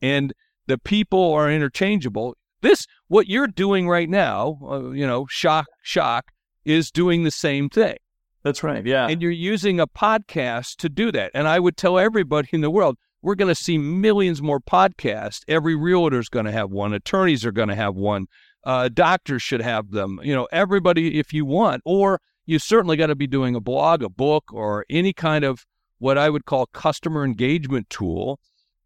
And 0.02 0.32
the 0.66 0.78
people 0.78 1.32
are 1.32 1.50
interchangeable. 1.50 2.36
This, 2.60 2.86
what 3.08 3.28
you're 3.28 3.46
doing 3.46 3.88
right 3.88 4.08
now, 4.08 4.58
uh, 4.68 4.90
you 4.90 5.06
know, 5.06 5.26
shock, 5.30 5.66
shock, 5.82 6.30
is 6.64 6.90
doing 6.90 7.24
the 7.24 7.30
same 7.30 7.68
thing 7.70 7.96
That's 8.42 8.62
right. 8.62 8.84
Yeah. 8.84 9.08
and 9.08 9.22
you're 9.22 9.30
using 9.30 9.80
a 9.80 9.86
podcast 9.86 10.76
to 10.78 10.88
do 10.88 11.10
that. 11.12 11.30
And 11.34 11.48
I 11.48 11.58
would 11.60 11.76
tell 11.76 11.98
everybody 11.98 12.48
in 12.52 12.60
the 12.60 12.70
world, 12.70 12.96
we're 13.22 13.34
going 13.34 13.54
to 13.54 13.60
see 13.60 13.78
millions 13.78 14.42
more 14.42 14.60
podcasts. 14.60 15.40
Every 15.48 15.74
realtor 15.74 16.18
is 16.18 16.28
going 16.28 16.46
to 16.46 16.52
have 16.52 16.70
one. 16.70 16.92
Attorneys 16.92 17.44
are 17.44 17.52
going 17.52 17.68
to 17.68 17.74
have 17.74 17.94
one. 17.94 18.26
Uh, 18.64 18.88
doctors 18.88 19.42
should 19.42 19.62
have 19.62 19.90
them. 19.90 20.20
You 20.22 20.34
know, 20.34 20.48
everybody, 20.52 21.18
if 21.18 21.32
you 21.32 21.44
want, 21.44 21.82
or 21.84 22.20
you 22.46 22.58
certainly 22.58 22.96
got 22.96 23.06
to 23.06 23.14
be 23.14 23.26
doing 23.26 23.54
a 23.54 23.60
blog, 23.60 24.02
a 24.02 24.08
book, 24.08 24.44
or 24.52 24.84
any 24.90 25.12
kind 25.12 25.44
of 25.44 25.64
what 25.98 26.18
I 26.18 26.28
would 26.28 26.44
call 26.44 26.66
customer 26.66 27.24
engagement 27.24 27.90
tool 27.90 28.40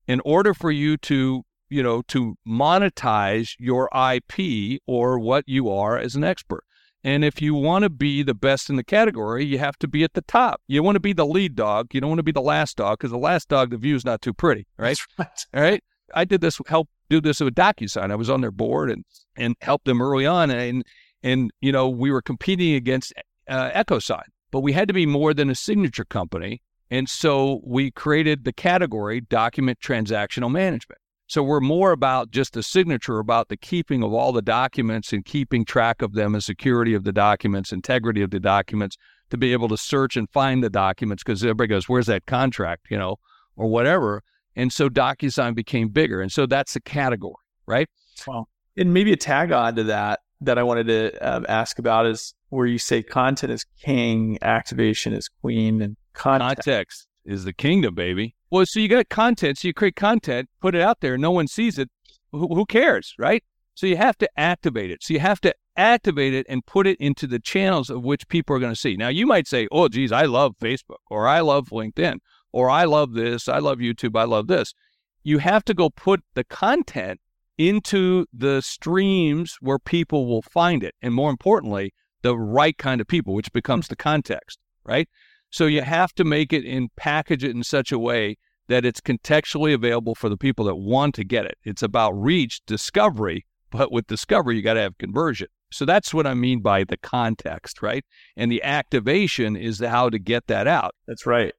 in 0.07 0.21
order 0.25 0.55
for 0.55 0.71
you 0.71 0.97
to, 0.99 1.45
you 1.73 1.83
know, 1.83 2.03
to 2.03 2.37
monetize 2.47 3.55
your 3.59 3.89
IP 3.95 4.81
or 4.87 5.19
what 5.19 5.45
you 5.49 5.71
are 5.71 5.99
as 5.99 6.15
an 6.15 6.23
expert. 6.23 6.65
And 7.05 7.25
if 7.25 7.43
you 7.43 7.55
want 7.55 7.83
to 7.83 7.91
be 7.91 8.23
the 8.23 8.35
best 8.35 8.71
in 8.71 8.77
the 8.77 8.85
category, 8.85 9.45
you 9.45 9.59
have 9.59 9.77
to 9.79 9.89
be 9.89 10.05
at 10.05 10.13
the 10.13 10.23
top. 10.23 10.61
You 10.69 10.83
want 10.83 10.97
to 10.97 11.01
be 11.01 11.13
the 11.13 11.27
lead 11.27 11.57
dog. 11.57 11.89
You 11.93 12.01
don't 12.01 12.11
want 12.11 12.21
to 12.21 12.25
be 12.25 12.33
the 12.33 12.41
last 12.41 12.77
dog 12.77 12.99
because 12.99 13.11
the 13.11 13.19
last 13.19 13.49
dog, 13.49 13.71
the 13.71 13.79
view 13.79 13.97
is 13.97 14.05
not 14.05 14.23
too 14.23 14.33
pretty, 14.33 14.67
right? 14.77 14.97
That's 15.19 15.47
right. 15.53 15.61
All 15.61 15.69
right. 15.69 15.85
I 16.15 16.25
did 16.25 16.43
this, 16.43 16.61
help 16.67 16.89
do 17.09 17.21
this 17.21 17.41
with 17.41 17.55
DocuSign. 17.55 18.13
I 18.13 18.15
was 18.15 18.31
on 18.31 18.43
their 18.43 18.51
board 18.51 18.91
and, 18.91 19.05
and 19.37 19.57
helped 19.63 19.87
them 19.87 20.03
early 20.03 20.27
on. 20.27 20.51
And, 20.51 20.85
and, 21.23 21.51
you 21.61 21.73
know, 21.73 21.89
we 21.89 22.11
were 22.11 22.23
competing 22.23 22.75
against 22.75 23.15
uh, 23.49 23.71
EchoSign, 23.71 24.25
but 24.51 24.61
we 24.61 24.73
had 24.73 24.89
to 24.89 24.95
be 24.95 25.07
more 25.07 25.35
than 25.35 25.51
a 25.51 25.55
signature 25.55 26.05
company. 26.05 26.61
And 26.91 27.09
so 27.09 27.63
we 27.65 27.91
created 27.91 28.45
the 28.45 28.53
category 28.53 29.23
document 29.23 29.79
transactional 29.81 30.53
management. 30.53 30.99
So 31.33 31.43
we're 31.43 31.61
more 31.61 31.93
about 31.93 32.31
just 32.31 32.53
the 32.53 32.63
signature, 32.63 33.19
about 33.19 33.49
the 33.49 33.57
keeping 33.57 34.03
of 34.03 34.13
all 34.13 34.33
the 34.33 34.43
documents 34.43 35.15
and 35.15 35.25
keeping 35.25 35.65
track 35.65 36.03
of 36.03 36.13
them 36.13 36.35
and 36.35 36.45
security 36.45 36.93
of 36.93 37.05
the 37.05 37.13
documents, 37.13 37.73
integrity 37.73 38.21
of 38.21 38.31
the 38.31 38.39
documents, 38.39 38.99
to 39.31 39.39
be 39.39 39.55
able 39.55 39.69
to 39.69 39.79
search 39.79 40.15
and 40.15 40.29
find 40.29 40.63
the 40.63 40.69
documents 40.69 41.23
because 41.23 41.43
everybody 41.43 41.69
goes, 41.69 41.89
Where's 41.89 42.05
that 42.09 42.27
contract? 42.27 42.89
You 42.91 42.99
know, 42.99 43.17
or 43.57 43.67
whatever. 43.69 44.23
And 44.57 44.71
so 44.71 44.91
DocuSign 44.91 45.55
became 45.55 45.89
bigger. 45.89 46.21
And 46.21 46.31
so 46.31 46.45
that's 46.45 46.75
the 46.75 46.83
category, 46.83 47.33
right? 47.65 47.89
Wow. 48.27 48.49
And 48.77 48.93
maybe 48.93 49.15
a 49.15 49.17
tag 49.17 49.53
on 49.53 49.75
to 49.77 49.85
that 49.85 50.21
that 50.43 50.59
I 50.59 50.63
wanted 50.63 50.87
to 50.89 51.13
um, 51.27 51.47
ask 51.49 51.79
about 51.79 52.05
is 52.05 52.35
where 52.51 52.67
you 52.67 52.79
say 52.79 53.03
content 53.03 53.53
is 53.53 53.65
king, 53.81 54.37
activation 54.43 55.15
is 55.15 55.31
queen, 55.41 55.81
and 55.81 55.97
content. 56.13 56.57
Context 56.57 57.07
is 57.25 57.45
the 57.45 57.55
kingdom, 57.55 57.95
baby. 57.95 58.35
Well, 58.53 58.67
so 58.67 58.81
you 58.81 58.89
got 58.89 59.09
content, 59.09 59.57
so 59.57 59.69
you 59.69 59.73
create 59.73 59.97
content, 59.97 60.51
put 60.61 60.75
it 60.75 60.83
out 60.83 61.01
there, 61.01 61.17
no 61.17 61.31
one 61.31 61.49
sees 61.49 61.79
it. 61.79 61.89
Who, 62.33 62.55
who 62.55 62.67
cares, 62.67 63.15
right? 63.19 63.43
So 63.73 63.87
you 63.87 63.97
have 63.97 64.19
to 64.19 64.29
activate 64.37 64.91
it. 64.91 65.03
So 65.03 65.15
you 65.15 65.21
have 65.21 65.41
to 65.41 65.55
activate 65.75 66.35
it 66.35 66.45
and 66.51 66.67
put 66.67 66.87
it 66.87 67.01
into 67.01 67.27
the 67.27 67.39
channels 67.39 67.89
of 67.89 68.05
which 68.05 68.29
people 68.29 68.55
are 68.55 68.59
going 68.59 68.75
to 68.75 68.79
see. 68.79 68.95
Now, 68.95 69.09
you 69.09 69.27
might 69.27 69.49
say, 69.49 69.69
oh, 69.73 69.89
geez, 69.89 70.13
I 70.13 70.25
love 70.27 70.53
Facebook 70.61 70.99
or 71.11 71.27
I 71.27 71.41
love 71.41 71.71
LinkedIn 71.71 72.19
or 72.53 72.69
I 72.69 72.85
love 72.85 73.15
this, 73.15 73.49
I 73.49 73.59
love 73.59 73.79
YouTube, 73.79 74.21
I 74.21 74.25
love 74.25 74.49
this. 74.49 74.75
You 75.23 75.39
have 75.39 75.65
to 75.65 75.73
go 75.73 75.89
put 75.89 76.21
the 76.35 76.45
content 76.45 77.23
into 77.57 78.27
the 78.35 78.61
streams 78.61 79.57
where 79.63 79.79
people 79.79 80.27
will 80.27 80.43
find 80.43 80.85
it. 80.85 80.95
And 81.01 81.15
more 81.15 81.31
importantly, 81.31 81.95
the 82.21 82.37
right 82.37 82.77
kind 82.77 83.01
of 83.01 83.07
people, 83.07 83.33
which 83.33 83.51
becomes 83.55 83.87
mm. 83.87 83.91
the 83.91 83.97
context, 83.97 84.59
right? 84.85 85.09
So 85.53 85.67
you 85.67 85.83
have 85.83 86.15
to 86.15 86.25
make 86.25 86.53
it 86.53 86.65
and 86.65 86.89
package 86.97 87.45
it 87.45 87.51
in 87.51 87.63
such 87.63 87.93
a 87.93 87.99
way 87.99 88.39
that 88.69 88.87
it's 88.87 89.03
contextually 89.03 89.75
available 89.75 90.15
for 90.15 90.31
the 90.31 90.37
people 90.39 90.65
that 90.65 90.77
want 90.77 91.15
to 91.17 91.25
get 91.25 91.45
it. 91.45 91.59
It's 91.63 91.83
about 91.83 92.13
reach, 92.13 92.63
discovery, 92.67 93.45
but 93.71 93.93
with 93.93 94.07
discovery, 94.07 94.57
you 94.57 94.63
got 94.63 94.75
to 94.75 94.81
have 94.81 94.97
conversion. 94.97 95.49
So 95.71 95.85
that's 95.85 96.15
what 96.15 96.27
I 96.27 96.33
mean 96.33 96.63
by 96.63 96.85
the 96.85 96.97
context, 96.97 97.83
right? 97.83 98.03
And 98.35 98.51
the 98.51 98.63
activation 98.63 99.55
is 99.55 99.77
the 99.77 99.91
how 99.91 100.09
to 100.09 100.19
get 100.19 100.47
that 100.47 100.67
out. 100.67 100.95
That's 101.07 101.27
right. 101.27 101.53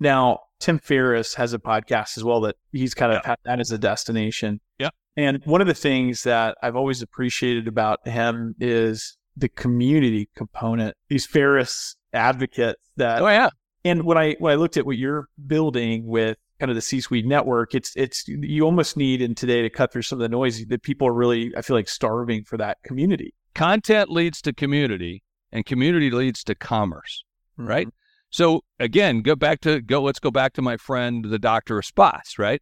Now, 0.00 0.40
Tim 0.58 0.78
Ferriss 0.78 1.34
has 1.34 1.52
a 1.52 1.58
podcast 1.58 2.16
as 2.16 2.24
well 2.24 2.40
that 2.42 2.56
he's 2.72 2.94
kind 2.94 3.12
of 3.12 3.20
yeah. 3.22 3.30
had 3.30 3.38
that 3.44 3.60
as 3.60 3.72
a 3.72 3.78
destination. 3.78 4.60
Yeah. 4.78 4.90
And 5.18 5.42
one 5.44 5.60
of 5.60 5.66
the 5.66 5.74
things 5.74 6.22
that 6.22 6.56
I've 6.62 6.76
always 6.76 7.02
appreciated 7.02 7.68
about 7.68 8.06
him 8.08 8.54
is 8.58 9.18
the 9.36 9.50
community 9.50 10.30
component. 10.34 10.96
These 11.08 11.26
Ferriss 11.26 11.96
advocates 12.12 12.80
that. 12.96 13.22
Oh 13.22 13.28
yeah. 13.28 13.50
And 13.84 14.04
when 14.04 14.18
I 14.18 14.36
when 14.38 14.52
I 14.52 14.56
looked 14.56 14.76
at 14.76 14.86
what 14.86 14.96
you're 14.96 15.28
building 15.46 16.06
with 16.06 16.36
kind 16.58 16.70
of 16.70 16.74
the 16.74 16.82
C-suite 16.82 17.26
network, 17.26 17.74
it's 17.74 17.92
it's 17.96 18.26
you 18.26 18.64
almost 18.64 18.96
need 18.96 19.22
in 19.22 19.34
today 19.34 19.62
to 19.62 19.70
cut 19.70 19.92
through 19.92 20.02
some 20.02 20.18
of 20.18 20.22
the 20.22 20.28
noise 20.28 20.64
that 20.66 20.82
people 20.82 21.06
are 21.08 21.14
really 21.14 21.52
I 21.56 21.62
feel 21.62 21.76
like 21.76 21.88
starving 21.88 22.44
for 22.44 22.56
that 22.58 22.78
community. 22.82 23.34
Content 23.54 24.10
leads 24.10 24.42
to 24.42 24.52
community, 24.52 25.22
and 25.52 25.64
community 25.64 26.10
leads 26.10 26.44
to 26.44 26.54
commerce, 26.54 27.24
mm-hmm. 27.58 27.68
right? 27.68 27.88
So 28.30 28.62
again, 28.78 29.22
go 29.22 29.34
back 29.34 29.60
to 29.62 29.80
go. 29.80 30.02
Let's 30.02 30.20
go 30.20 30.30
back 30.30 30.52
to 30.54 30.62
my 30.62 30.76
friend, 30.76 31.24
the 31.24 31.38
doctor 31.38 31.78
of 31.78 31.86
spots, 31.86 32.38
right? 32.38 32.60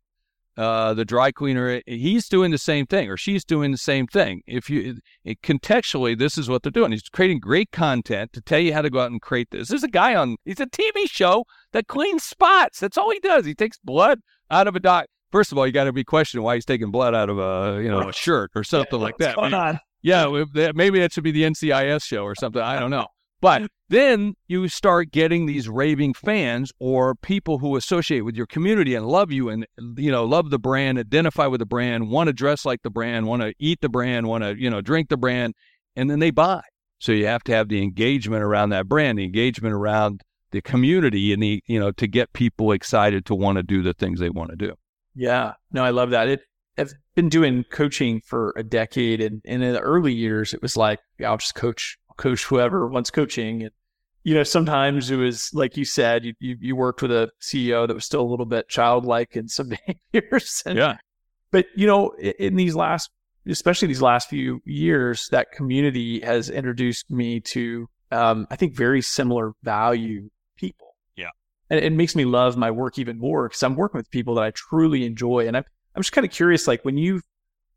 Uh, 0.56 0.94
the 0.94 1.04
dry 1.04 1.30
cleaner, 1.30 1.82
he's 1.86 2.28
doing 2.28 2.50
the 2.50 2.56
same 2.56 2.86
thing, 2.86 3.10
or 3.10 3.16
she's 3.18 3.44
doing 3.44 3.72
the 3.72 3.78
same 3.78 4.06
thing. 4.06 4.42
If 4.46 4.70
you 4.70 4.96
it, 5.22 5.42
contextually, 5.42 6.18
this 6.18 6.38
is 6.38 6.48
what 6.48 6.62
they're 6.62 6.72
doing. 6.72 6.92
He's 6.92 7.02
creating 7.10 7.40
great 7.40 7.72
content 7.72 8.32
to 8.32 8.40
tell 8.40 8.60
you 8.60 8.72
how 8.72 8.80
to 8.80 8.88
go 8.88 9.00
out 9.00 9.10
and 9.10 9.20
create 9.20 9.50
this. 9.50 9.68
There's 9.68 9.84
a 9.84 9.88
guy 9.88 10.14
on. 10.14 10.36
He's 10.46 10.60
a 10.60 10.66
TV 10.66 11.10
show 11.10 11.44
that 11.72 11.88
cleans 11.88 12.24
spots. 12.24 12.80
That's 12.80 12.96
all 12.96 13.10
he 13.10 13.18
does. 13.20 13.44
He 13.44 13.54
takes 13.54 13.78
blood 13.78 14.20
out 14.50 14.66
of 14.66 14.74
a 14.74 14.80
doc. 14.80 15.06
First 15.30 15.52
of 15.52 15.58
all, 15.58 15.66
you 15.66 15.72
got 15.72 15.84
to 15.84 15.92
be 15.92 16.04
questioning 16.04 16.42
why 16.42 16.54
he's 16.54 16.64
taking 16.64 16.90
blood 16.90 17.14
out 17.14 17.28
of 17.28 17.38
a 17.38 17.82
you 17.82 17.90
know 17.90 18.08
a 18.08 18.12
shirt 18.12 18.52
or 18.54 18.64
something 18.64 18.98
like 18.98 19.18
that. 19.18 19.36
Going 19.36 19.52
on? 19.52 19.78
Yeah, 20.00 20.44
maybe 20.74 21.00
that 21.00 21.12
should 21.12 21.24
be 21.24 21.32
the 21.32 21.42
NCIS 21.42 22.04
show 22.04 22.22
or 22.22 22.34
something. 22.34 22.62
I 22.62 22.78
don't 22.78 22.90
know. 22.90 23.08
But 23.40 23.68
then 23.88 24.34
you 24.48 24.68
start 24.68 25.10
getting 25.10 25.46
these 25.46 25.68
raving 25.68 26.14
fans 26.14 26.72
or 26.78 27.14
people 27.14 27.58
who 27.58 27.76
associate 27.76 28.22
with 28.22 28.34
your 28.34 28.46
community 28.46 28.94
and 28.94 29.06
love 29.06 29.30
you 29.30 29.48
and 29.48 29.66
you 29.96 30.10
know 30.10 30.24
love 30.24 30.50
the 30.50 30.58
brand, 30.58 30.98
identify 30.98 31.46
with 31.46 31.60
the 31.60 31.66
brand, 31.66 32.10
want 32.10 32.28
to 32.28 32.32
dress 32.32 32.64
like 32.64 32.82
the 32.82 32.90
brand, 32.90 33.26
want 33.26 33.42
to 33.42 33.52
eat 33.58 33.80
the 33.80 33.88
brand, 33.88 34.26
want 34.26 34.42
to 34.42 34.58
you 34.58 34.70
know 34.70 34.80
drink 34.80 35.08
the 35.08 35.16
brand, 35.16 35.54
and 35.94 36.10
then 36.10 36.18
they 36.18 36.30
buy. 36.30 36.62
So 36.98 37.12
you 37.12 37.26
have 37.26 37.44
to 37.44 37.52
have 37.52 37.68
the 37.68 37.82
engagement 37.82 38.42
around 38.42 38.70
that 38.70 38.88
brand, 38.88 39.18
the 39.18 39.24
engagement 39.24 39.74
around 39.74 40.22
the 40.50 40.62
community, 40.62 41.32
and 41.32 41.42
the 41.42 41.62
you 41.66 41.78
know 41.78 41.92
to 41.92 42.06
get 42.06 42.32
people 42.32 42.72
excited 42.72 43.26
to 43.26 43.34
want 43.34 43.56
to 43.56 43.62
do 43.62 43.82
the 43.82 43.92
things 43.92 44.18
they 44.18 44.30
want 44.30 44.50
to 44.50 44.56
do. 44.56 44.74
Yeah, 45.14 45.52
no, 45.72 45.84
I 45.84 45.90
love 45.90 46.10
that. 46.10 46.28
It 46.28 46.40
I've 46.78 46.92
been 47.14 47.28
doing 47.28 47.64
coaching 47.70 48.20
for 48.20 48.52
a 48.56 48.62
decade, 48.62 49.20
and, 49.20 49.40
and 49.46 49.62
in 49.62 49.72
the 49.72 49.80
early 49.80 50.12
years, 50.12 50.52
it 50.52 50.60
was 50.60 50.76
like 50.76 51.00
I'll 51.24 51.38
just 51.38 51.54
coach 51.54 51.98
coach 52.16 52.44
whoever 52.44 52.86
wants 52.86 53.10
coaching. 53.10 53.62
And, 53.62 53.70
you 54.24 54.34
know, 54.34 54.42
sometimes 54.42 55.10
it 55.10 55.16
was 55.16 55.50
like 55.54 55.76
you 55.76 55.84
said, 55.84 56.24
you, 56.24 56.34
you, 56.40 56.56
you 56.60 56.76
worked 56.76 57.02
with 57.02 57.12
a 57.12 57.30
CEO 57.40 57.86
that 57.86 57.94
was 57.94 58.04
still 58.04 58.22
a 58.22 58.28
little 58.28 58.46
bit 58.46 58.68
childlike 58.68 59.36
in 59.36 59.48
some 59.48 59.70
behaviors. 60.12 60.62
And, 60.66 60.78
yeah. 60.78 60.96
But, 61.50 61.66
you 61.74 61.86
know, 61.86 62.10
in 62.12 62.56
these 62.56 62.74
last, 62.74 63.10
especially 63.46 63.88
these 63.88 64.02
last 64.02 64.28
few 64.28 64.60
years, 64.64 65.28
that 65.30 65.52
community 65.52 66.20
has 66.20 66.50
introduced 66.50 67.10
me 67.10 67.40
to, 67.40 67.88
um, 68.10 68.46
I 68.50 68.56
think, 68.56 68.74
very 68.74 69.00
similar 69.00 69.52
value 69.62 70.28
people. 70.56 70.96
Yeah. 71.16 71.30
And 71.70 71.78
it 71.80 71.92
makes 71.92 72.16
me 72.16 72.24
love 72.24 72.56
my 72.56 72.70
work 72.70 72.98
even 72.98 73.18
more 73.18 73.48
because 73.48 73.62
I'm 73.62 73.76
working 73.76 73.98
with 73.98 74.10
people 74.10 74.34
that 74.34 74.44
I 74.44 74.50
truly 74.50 75.04
enjoy. 75.06 75.46
And 75.46 75.56
I'm, 75.56 75.64
I'm 75.94 76.02
just 76.02 76.12
kind 76.12 76.26
of 76.26 76.32
curious, 76.32 76.66
like 76.66 76.84
when 76.84 76.98
you 76.98 77.20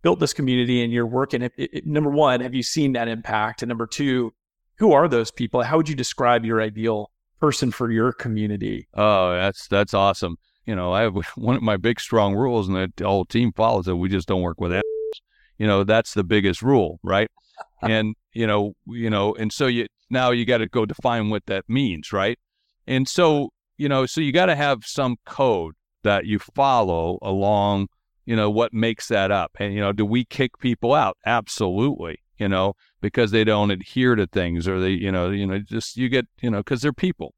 built 0.01 0.19
this 0.19 0.33
community 0.33 0.83
and 0.83 0.91
you're 0.91 1.05
working, 1.05 1.41
it, 1.41 1.53
it, 1.57 1.85
number 1.85 2.09
one, 2.09 2.41
have 2.41 2.53
you 2.53 2.63
seen 2.63 2.93
that 2.93 3.07
impact? 3.07 3.61
And 3.61 3.69
number 3.69 3.87
two, 3.87 4.33
who 4.77 4.93
are 4.93 5.07
those 5.07 5.31
people? 5.31 5.61
How 5.61 5.77
would 5.77 5.89
you 5.89 5.95
describe 5.95 6.45
your 6.45 6.61
ideal 6.61 7.11
person 7.39 7.71
for 7.71 7.91
your 7.91 8.11
community? 8.13 8.87
Oh, 8.93 9.31
that's 9.31 9.67
that's 9.67 9.93
awesome. 9.93 10.37
You 10.65 10.75
know, 10.75 10.93
I 10.93 11.01
have 11.01 11.15
one 11.35 11.55
of 11.55 11.61
my 11.61 11.77
big 11.77 11.99
strong 11.99 12.35
rules, 12.35 12.67
and 12.67 12.93
the 12.95 13.05
whole 13.05 13.25
team 13.25 13.51
follows 13.53 13.87
it. 13.87 13.93
We 13.93 14.09
just 14.09 14.27
don't 14.27 14.41
work 14.41 14.59
with 14.59 14.73
it. 14.73 14.83
You 15.57 15.67
know, 15.67 15.83
that's 15.83 16.13
the 16.13 16.23
biggest 16.23 16.61
rule, 16.61 16.99
right? 17.03 17.29
and 17.81 18.15
you 18.33 18.47
know, 18.47 18.73
you 18.87 19.09
know, 19.09 19.35
and 19.35 19.51
so 19.51 19.67
you 19.67 19.87
now 20.09 20.31
you 20.31 20.45
got 20.45 20.59
to 20.59 20.67
go 20.67 20.85
define 20.85 21.29
what 21.29 21.45
that 21.47 21.65
means, 21.67 22.13
right? 22.13 22.39
And 22.87 23.07
so 23.07 23.51
you 23.77 23.89
know, 23.89 24.05
so 24.05 24.21
you 24.21 24.31
got 24.31 24.47
to 24.47 24.55
have 24.55 24.85
some 24.85 25.17
code 25.25 25.75
that 26.03 26.25
you 26.25 26.39
follow 26.39 27.17
along 27.21 27.87
you 28.29 28.35
know, 28.35 28.47
what 28.47 28.71
makes 28.71 29.07
that 29.07 29.31
up? 29.31 29.53
And, 29.59 29.73
you 29.73 29.79
know, 29.79 29.91
do 29.91 30.05
we 30.05 30.23
kick 30.23 30.59
people 30.59 30.93
out? 30.93 31.17
Absolutely, 31.25 32.21
you 32.37 32.47
know, 32.47 32.75
because 33.01 33.31
they 33.31 33.43
don't 33.43 33.71
adhere 33.71 34.13
to 34.13 34.27
things 34.27 34.67
or 34.67 34.79
they, 34.79 34.91
you 34.91 35.11
know, 35.11 35.31
you 35.31 35.47
know, 35.47 35.57
just 35.57 35.97
you 35.97 36.09
get, 36.09 36.27
you 36.39 36.51
know, 36.51 36.59
because 36.59 36.83
they're 36.83 36.93
people. 36.93 37.33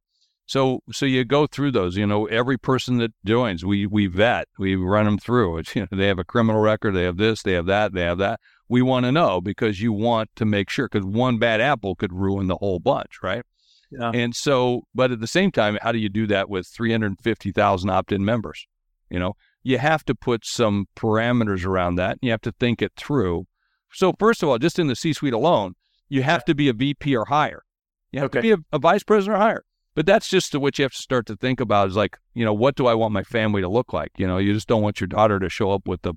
So, 0.47 0.81
so 0.91 1.05
you 1.05 1.23
go 1.23 1.47
through 1.47 1.71
those. 1.71 1.95
You 1.95 2.05
know, 2.05 2.25
every 2.25 2.57
person 2.57 2.97
that 2.97 3.13
joins, 3.23 3.63
we 3.63 3.87
we 3.87 4.07
vet, 4.07 4.49
we 4.59 4.75
run 4.75 5.05
them 5.05 5.17
through. 5.17 5.59
It's, 5.59 5.73
you 5.77 5.83
know, 5.83 5.97
they 5.97 6.07
have 6.07 6.19
a 6.19 6.25
criminal 6.25 6.59
record, 6.59 6.93
they 6.93 7.03
have 7.03 7.15
this, 7.15 7.41
they 7.41 7.53
have 7.53 7.67
that, 7.67 7.93
they 7.93 8.01
have 8.01 8.17
that. 8.17 8.41
We 8.67 8.81
want 8.81 9.05
to 9.05 9.13
know 9.13 9.39
because 9.39 9.79
you 9.79 9.93
want 9.93 10.29
to 10.35 10.43
make 10.43 10.69
sure 10.69 10.89
because 10.89 11.05
one 11.05 11.37
bad 11.37 11.61
apple 11.61 11.95
could 11.95 12.11
ruin 12.11 12.47
the 12.47 12.57
whole 12.57 12.79
bunch, 12.79 13.23
right? 13.23 13.45
Yeah. 13.91 14.11
And 14.13 14.35
so, 14.35 14.87
but 14.93 15.11
at 15.11 15.21
the 15.21 15.27
same 15.27 15.51
time, 15.51 15.77
how 15.81 15.93
do 15.93 15.99
you 15.99 16.09
do 16.09 16.27
that 16.27 16.49
with 16.49 16.67
350,000 16.67 17.89
opt-in 17.89 18.25
members? 18.25 18.67
You 19.09 19.19
know, 19.19 19.35
you 19.63 19.77
have 19.77 20.03
to 20.05 20.15
put 20.15 20.45
some 20.45 20.87
parameters 20.95 21.65
around 21.65 21.95
that. 21.95 22.11
And 22.11 22.19
You 22.21 22.31
have 22.31 22.41
to 22.41 22.51
think 22.51 22.81
it 22.81 22.93
through. 22.95 23.45
So, 23.93 24.13
first 24.17 24.41
of 24.41 24.49
all, 24.49 24.57
just 24.57 24.79
in 24.79 24.87
the 24.87 24.95
C 24.95 25.13
suite 25.13 25.33
alone, 25.33 25.75
you 26.09 26.23
have 26.23 26.45
to 26.45 26.55
be 26.55 26.69
a 26.69 26.73
VP 26.73 27.15
or 27.15 27.25
higher. 27.25 27.63
You 28.11 28.19
have 28.21 28.27
okay. 28.27 28.39
to 28.39 28.41
be 28.41 28.61
a, 28.61 28.75
a, 28.75 28.79
vice 28.79 29.03
president 29.03 29.37
or 29.37 29.41
higher. 29.41 29.63
But 29.95 30.05
that's 30.05 30.29
just 30.29 30.55
what 30.55 30.79
you 30.79 30.83
have 30.83 30.93
to 30.93 31.01
start 31.01 31.25
to 31.27 31.35
think 31.35 31.59
about 31.59 31.89
is 31.89 31.95
like, 31.95 32.17
you 32.33 32.45
know, 32.45 32.53
what 32.53 32.75
do 32.75 32.87
I 32.87 32.93
want 32.93 33.13
my 33.13 33.23
family 33.23 33.61
to 33.61 33.67
look 33.67 33.91
like? 33.91 34.11
You 34.17 34.25
know, 34.25 34.37
you 34.37 34.53
just 34.53 34.67
don't 34.67 34.81
want 34.81 35.01
your 35.01 35.07
daughter 35.07 35.39
to 35.39 35.49
show 35.49 35.71
up 35.71 35.87
with 35.87 36.01
the, 36.01 36.13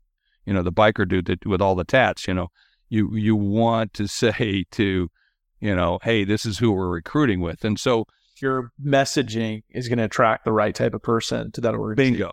you 0.47 0.53
know, 0.53 0.63
the 0.63 0.73
biker 0.73 1.09
dude 1.09 1.27
that, 1.27 1.45
with 1.45 1.61
all 1.61 1.75
the 1.75 1.85
tats. 1.85 2.29
You 2.29 2.35
know, 2.35 2.49
you 2.89 3.15
you 3.17 3.35
want 3.35 3.93
to 3.95 4.07
say 4.09 4.65
to, 4.73 5.09
you 5.61 5.75
know, 5.75 5.99
hey, 6.03 6.25
this 6.25 6.47
is 6.47 6.59
who 6.59 6.73
we're 6.73 6.89
recruiting 6.89 7.41
with, 7.41 7.65
and 7.65 7.79
so 7.79 8.07
your 8.41 8.73
messaging 8.85 9.63
is 9.71 9.89
going 9.89 9.99
to 9.99 10.05
attract 10.05 10.45
the 10.45 10.53
right 10.53 10.75
type 10.75 10.95
of 10.95 11.03
person 11.03 11.53
to 11.53 11.61
that 11.61 11.75
organization. 11.75 12.15
Bingo. 12.15 12.33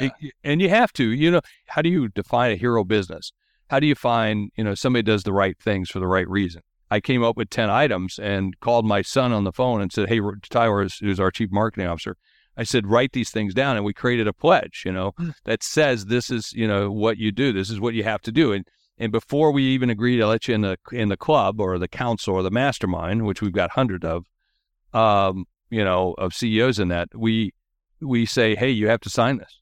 Yeah. 0.00 0.10
and 0.42 0.60
you 0.60 0.68
have 0.68 0.92
to, 0.94 1.04
you 1.04 1.30
know, 1.30 1.40
how 1.66 1.82
do 1.82 1.88
you 1.88 2.08
define 2.08 2.52
a 2.52 2.56
hero 2.56 2.84
business? 2.84 3.32
How 3.68 3.80
do 3.80 3.86
you 3.86 3.94
find, 3.94 4.50
you 4.56 4.64
know, 4.64 4.74
somebody 4.74 5.02
does 5.02 5.22
the 5.22 5.32
right 5.32 5.58
things 5.58 5.90
for 5.90 5.98
the 5.98 6.06
right 6.06 6.28
reason? 6.28 6.62
I 6.90 7.00
came 7.00 7.24
up 7.24 7.38
with 7.38 7.48
10 7.48 7.70
items 7.70 8.18
and 8.18 8.58
called 8.60 8.84
my 8.84 9.00
son 9.00 9.32
on 9.32 9.44
the 9.44 9.52
phone 9.52 9.80
and 9.80 9.90
said, 9.90 10.10
Hey, 10.10 10.20
Tyler, 10.50 10.86
who's 11.00 11.18
our 11.18 11.30
chief 11.30 11.50
marketing 11.50 11.86
officer, 11.86 12.18
I 12.54 12.64
said, 12.64 12.86
write 12.86 13.12
these 13.12 13.30
things 13.30 13.54
down. 13.54 13.76
And 13.76 13.84
we 13.84 13.94
created 13.94 14.28
a 14.28 14.32
pledge, 14.34 14.82
you 14.84 14.92
know, 14.92 15.12
hmm. 15.16 15.30
that 15.44 15.62
says 15.62 16.06
this 16.06 16.30
is, 16.30 16.52
you 16.52 16.68
know, 16.68 16.90
what 16.90 17.16
you 17.16 17.32
do. 17.32 17.52
This 17.52 17.70
is 17.70 17.80
what 17.80 17.94
you 17.94 18.04
have 18.04 18.20
to 18.22 18.32
do. 18.32 18.52
And, 18.52 18.66
and 18.98 19.10
before 19.10 19.52
we 19.52 19.64
even 19.68 19.88
agree 19.88 20.18
to 20.18 20.26
let 20.26 20.48
you 20.48 20.54
in 20.54 20.60
the, 20.60 20.76
in 20.92 21.08
the 21.08 21.16
club 21.16 21.60
or 21.60 21.78
the 21.78 21.88
council 21.88 22.34
or 22.34 22.42
the 22.42 22.50
mastermind, 22.50 23.24
which 23.24 23.40
we've 23.40 23.52
got 23.52 23.70
hundreds 23.70 24.04
of, 24.04 24.26
um, 24.92 25.46
you 25.70 25.82
know, 25.82 26.14
of 26.18 26.34
CEOs 26.34 26.78
in 26.78 26.88
that, 26.88 27.08
we, 27.14 27.54
we 28.02 28.26
say, 28.26 28.54
Hey, 28.54 28.70
you 28.70 28.88
have 28.88 29.00
to 29.00 29.08
sign 29.08 29.38
this. 29.38 29.61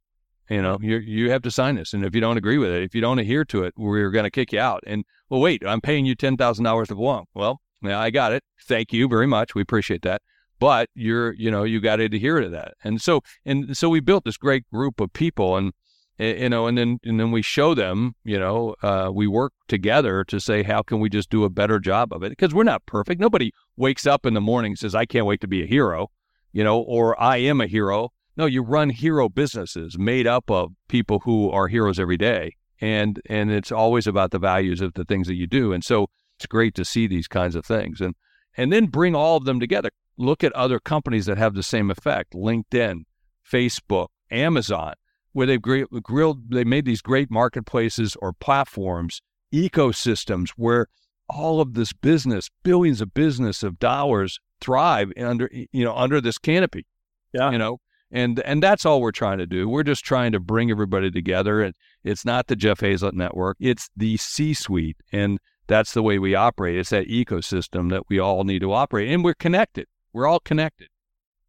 You 0.51 0.63
know, 0.63 0.79
you 0.81 0.97
you 0.97 1.31
have 1.31 1.43
to 1.43 1.51
sign 1.51 1.77
this, 1.77 1.95
and 1.95 2.05
if 2.05 2.13
you 2.13 2.21
don't 2.21 2.37
agree 2.37 2.59
with 2.59 2.71
it, 2.71 2.83
if 2.83 2.93
you 2.93 3.01
don't 3.01 3.21
adhere 3.21 3.45
to 3.45 3.63
it, 3.63 3.73
we're 3.77 4.11
going 4.11 4.25
to 4.25 4.31
kick 4.33 4.53
you 4.53 4.59
out. 4.59 4.83
And 4.85 5.05
well, 5.29 5.41
wait, 5.41 5.63
I'm 5.65 5.81
paying 5.81 6.07
you 6.07 6.17
ten 6.17 6.37
thousand 6.37 6.65
dollars 6.65 6.89
to 6.89 6.97
belong. 6.97 7.27
Well, 7.35 7.61
I 7.85 8.11
got 8.11 8.33
it. 8.33 8.43
Thank 8.67 8.93
you 8.93 9.09
very 9.09 9.29
much. 9.29 9.55
We 9.55 9.63
appreciate 9.63 10.03
that. 10.03 10.23
But 10.59 10.91
you're, 10.95 11.33
you 11.35 11.53
know, 11.53 11.63
you 11.63 11.81
got 11.81 11.97
to 11.97 12.05
adhere 12.05 12.41
to 12.41 12.49
that. 12.51 12.75
And 12.85 13.01
so, 13.01 13.23
and 13.47 13.77
so 13.77 13.89
we 13.89 14.01
built 14.01 14.25
this 14.25 14.37
great 14.37 14.69
group 14.71 15.01
of 15.01 15.13
people, 15.13 15.57
and 15.57 15.73
you 16.19 16.49
know, 16.49 16.67
and 16.67 16.77
then 16.77 16.99
and 17.05 17.21
then 17.21 17.31
we 17.31 17.43
show 17.43 17.75
them, 17.75 18.17
you 18.25 18.39
know, 18.39 18.75
uh, 18.83 19.09
we 19.15 19.29
work 19.29 19.53
together 19.69 20.25
to 20.25 20.41
say 20.41 20.65
how 20.65 20.83
can 20.83 20.99
we 20.99 21.09
just 21.09 21.31
do 21.31 21.45
a 21.45 21.49
better 21.49 21.79
job 21.79 22.13
of 22.13 22.25
it 22.25 22.31
because 22.31 22.53
we're 22.53 22.65
not 22.65 22.85
perfect. 22.87 23.21
Nobody 23.21 23.53
wakes 23.77 24.05
up 24.05 24.27
in 24.27 24.35
the 24.35 24.41
morning 24.41 24.73
and 24.73 24.79
says 24.79 24.97
I 24.97 25.07
can't 25.07 25.27
wait 25.27 25.41
to 25.43 25.49
be 25.49 25.63
a 25.63 25.67
hero, 25.67 26.11
you 26.53 26.65
know, 26.65 26.81
or 26.81 27.19
I 27.23 27.37
am 27.37 27.61
a 27.61 27.69
hero 27.69 28.11
no, 28.37 28.47
you 28.47 28.63
run 28.63 28.91
hero 28.91 29.29
businesses 29.29 29.99
made 29.99 30.27
up 30.27 30.51
of 30.51 30.73
people 30.89 31.21
who 31.21 31.51
are 31.51 31.69
heroes 31.69 31.99
every 31.99 32.17
day. 32.17 32.57
And 32.81 33.21
and 33.27 33.51
it's 33.51 33.71
always 33.71 34.07
about 34.07 34.31
the 34.31 34.39
values 34.39 34.81
of 34.81 34.95
the 34.95 35.05
things 35.05 35.27
that 35.27 35.35
you 35.35 35.47
do. 35.47 35.73
And 35.73 35.85
so 35.85 36.09
it's 36.37 36.47
great 36.47 36.75
to 36.77 36.85
see 36.85 37.07
these 37.07 37.29
kinds 37.29 37.55
of 37.55 37.67
things. 37.67 38.01
And 38.01 38.15
and 38.57 38.73
then 38.73 38.87
bring 38.87 39.15
all 39.15 39.37
of 39.37 39.45
them 39.45 39.61
together. 39.61 39.91
Look 40.17 40.43
at 40.43 40.53
other 40.53 40.81
companies 40.81 41.27
that 41.27 41.39
have 41.39 41.55
the 41.55 41.63
same 41.63 41.91
effect. 41.91 42.33
LinkedIn, 42.33 43.03
Facebook, 43.51 44.09
Amazon. 44.31 44.95
where 45.33 45.47
they've 45.47 45.63
grilled, 45.63 46.51
they 46.51 46.65
made 46.65 46.85
these 46.85 47.03
great 47.03 47.31
marketplaces 47.31 48.17
or 48.17 48.33
platforms, 48.33 49.23
ecosystems 49.55 50.51
where 50.57 50.87
all 51.29 51.61
of 51.61 51.75
this 51.75 51.93
business, 51.93 52.51
billions 52.63 53.01
of 53.01 53.15
business 53.15 53.63
of 53.63 53.79
dollars 53.79 54.41
thrive 54.61 55.13
under, 55.17 55.49
you 55.53 55.85
know, 55.85 55.95
under 55.95 56.21
this 56.21 56.39
canopy. 56.39 56.87
Yeah. 57.33 57.51
You 57.53 57.59
know, 57.59 57.79
and 58.11 58.41
and 58.41 58.63
that's 58.63 58.85
all 58.85 59.01
we're 59.01 59.13
trying 59.13 59.39
to 59.39 59.47
do. 59.47 59.69
We're 59.69 59.83
just 59.83 60.05
trying 60.05 60.33
to 60.33 60.41
bring 60.41 60.71
everybody 60.71 61.11
together. 61.11 61.63
And 61.63 61.75
it's 62.05 62.25
not 62.25 62.47
the 62.47 62.57
Jeff 62.57 62.81
Hayzlett 62.81 63.15
network; 63.15 63.57
it's 63.61 63.89
the 63.97 64.17
C-suite, 64.17 64.97
and 65.13 65.39
that's 65.67 65.95
the 65.95 66.03
way 66.03 66.19
we 66.19 66.35
operate. 66.35 66.77
It's 66.77 66.91
that 66.91 67.09
ecosystem 67.09 67.91
that 67.91 68.05
we 68.09 68.19
all 68.19 68.45
need 68.45 68.61
to 68.61 68.73
operate, 68.73 69.11
and 69.11 69.25
we're 69.25 69.35
connected. 69.35 69.87
We're 70.13 70.27
all 70.27 70.41
connected. 70.41 70.89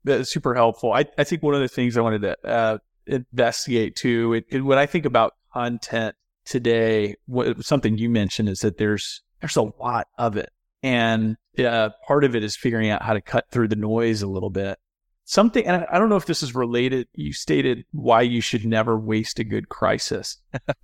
That's 0.03 0.31
super 0.31 0.55
helpful. 0.55 0.93
I, 0.93 1.05
I 1.17 1.23
think 1.23 1.43
one 1.43 1.53
of 1.53 1.61
the 1.61 1.67
things 1.67 1.97
I 1.97 2.01
wanted 2.01 2.21
to 2.21 2.47
uh, 2.47 2.77
investigate 3.05 3.95
too, 3.95 4.33
it, 4.33 4.45
it, 4.49 4.61
when 4.61 4.77
I 4.77 4.85
think 4.85 5.05
about 5.05 5.35
content 5.53 6.15
today, 6.45 7.15
what, 7.25 7.63
something 7.63 7.97
you 7.97 8.09
mentioned 8.09 8.49
is 8.49 8.59
that 8.59 8.77
there's 8.77 9.21
there's 9.41 9.55
a 9.55 9.71
lot 9.79 10.07
of 10.17 10.37
it, 10.37 10.49
and 10.83 11.37
uh, 11.59 11.89
part 12.07 12.23
of 12.23 12.35
it 12.35 12.43
is 12.43 12.55
figuring 12.55 12.89
out 12.89 13.01
how 13.01 13.13
to 13.13 13.21
cut 13.21 13.49
through 13.51 13.67
the 13.67 13.75
noise 13.75 14.21
a 14.21 14.27
little 14.27 14.49
bit. 14.49 14.77
Something, 15.25 15.65
and 15.65 15.85
I 15.91 15.97
don't 15.97 16.09
know 16.09 16.15
if 16.15 16.25
this 16.25 16.43
is 16.43 16.55
related. 16.55 17.07
You 17.13 17.33
stated 17.33 17.85
why 17.91 18.21
you 18.21 18.41
should 18.41 18.65
never 18.65 18.99
waste 18.99 19.39
a 19.39 19.43
good 19.43 19.69
crisis. 19.69 20.37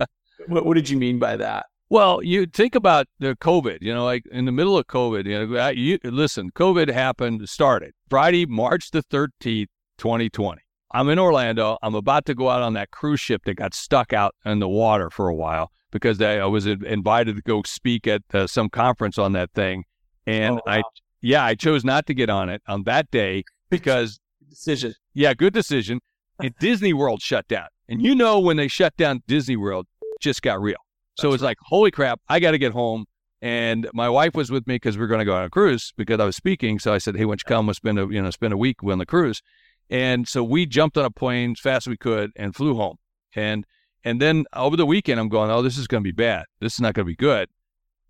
what, 0.48 0.66
what 0.66 0.76
did 0.76 0.90
you 0.90 0.98
mean 0.98 1.20
by 1.20 1.38
that? 1.38 1.66
Well, 1.90 2.22
you 2.22 2.46
think 2.46 2.76
about 2.76 3.08
the 3.20 3.36
COVID, 3.38 3.78
you 3.82 3.94
know, 3.94 4.04
like 4.04 4.24
in 4.30 4.46
the 4.46 4.52
middle 4.52 4.78
of 4.78 4.88
COVID, 4.88 5.26
you 5.26 5.48
know, 5.48 5.70
you, 5.70 6.00
listen, 6.04 6.52
COVID 6.52 6.90
happened, 6.90 7.48
started 7.48 7.94
Friday, 8.10 8.46
March 8.46 8.92
the 8.92 9.04
13th, 9.04 9.68
2020. 9.98 10.62
I'm 10.92 11.10
in 11.10 11.20
Orlando. 11.20 11.78
I'm 11.82 11.96
about 11.96 12.26
to 12.26 12.36
go 12.36 12.50
out 12.50 12.62
on 12.62 12.74
that 12.74 12.92
cruise 12.92 13.20
ship 13.20 13.44
that 13.46 13.56
got 13.56 13.74
stuck 13.74 14.14
out 14.14 14.36
in 14.46 14.60
the 14.60 14.68
water 14.68 15.10
for 15.10 15.30
a 15.30 15.36
while 15.36 15.72
because 15.92 16.22
I 16.22 16.44
was 16.46 16.66
invited 16.66 17.38
to 17.38 17.42
go 17.42 17.62
speak 17.66 18.08
at 18.08 18.22
uh, 18.34 18.48
some 18.48 18.70
conference 18.70 19.18
on 19.18 19.34
that 19.34 19.52
thing. 19.54 19.84
And 20.26 20.56
oh, 20.56 20.62
wow. 20.66 20.74
I, 20.74 20.82
yeah, 21.22 21.44
I 21.44 21.56
chose 21.56 21.86
not 21.86 22.06
to 22.08 22.14
get 22.14 22.30
on 22.30 22.50
it 22.50 22.62
on 22.68 22.84
that 22.84 23.10
day 23.12 23.44
because 23.70 24.20
decision. 24.58 24.94
Yeah, 25.14 25.34
good 25.34 25.54
decision. 25.54 26.00
And 26.40 26.54
Disney 26.60 26.94
World 26.94 27.22
shut 27.22 27.48
down. 27.48 27.68
And 27.90 28.02
you 28.02 28.16
know, 28.16 28.40
when 28.40 28.58
they 28.58 28.68
shut 28.68 28.96
down 28.98 29.24
Disney 29.28 29.56
World, 29.56 29.88
just 30.20 30.42
got 30.42 30.62
real. 30.62 30.78
So 31.20 31.34
it's 31.34 31.42
right. 31.42 31.50
like, 31.50 31.58
holy 31.62 31.92
crap, 31.92 32.20
I 32.30 32.40
got 32.40 32.52
to 32.52 32.58
get 32.58 32.74
home. 32.74 33.06
And 33.42 33.88
my 33.94 34.10
wife 34.10 34.34
was 34.34 34.52
with 34.52 34.66
me 34.68 34.76
because 34.76 34.98
we 34.98 35.04
are 35.04 35.08
going 35.08 35.20
to 35.20 35.26
go 35.26 35.36
on 35.36 35.44
a 35.44 35.50
cruise 35.50 35.94
because 35.96 36.20
I 36.20 36.26
was 36.26 36.36
speaking. 36.36 36.80
So 36.80 36.94
I 36.94 36.98
said, 36.98 37.16
hey, 37.16 37.26
why 37.26 37.32
don't 37.32 37.42
you 37.42 37.48
come? 37.48 37.68
We'll 37.68 37.76
spend 37.76 38.00
a, 38.00 38.08
you 38.10 38.22
know, 38.22 38.32
spend 38.32 38.54
a 38.54 38.58
week 38.58 38.84
on 38.84 38.98
the 38.98 39.06
cruise. 39.06 39.42
And 39.90 40.28
so 40.28 40.44
we 40.44 40.66
jumped 40.66 40.98
on 40.98 41.06
a 41.06 41.12
plane 41.12 41.52
as 41.52 41.60
fast 41.60 41.88
as 41.88 41.92
we 41.92 41.98
could 41.98 42.32
and 42.36 42.56
flew 42.56 42.76
home. 42.76 42.98
And 43.36 43.66
and 44.04 44.22
then 44.22 44.46
over 44.54 44.78
the 44.78 44.86
weekend, 44.86 45.20
I'm 45.20 45.30
going, 45.30 45.52
oh, 45.52 45.62
this 45.62 45.78
is 45.78 45.88
going 45.88 46.02
to 46.02 46.08
be 46.08 46.14
bad. 46.14 46.46
This 46.60 46.74
is 46.74 46.82
not 46.82 46.94
going 46.94 47.06
to 47.06 47.10
be 47.10 47.16
good. 47.16 47.50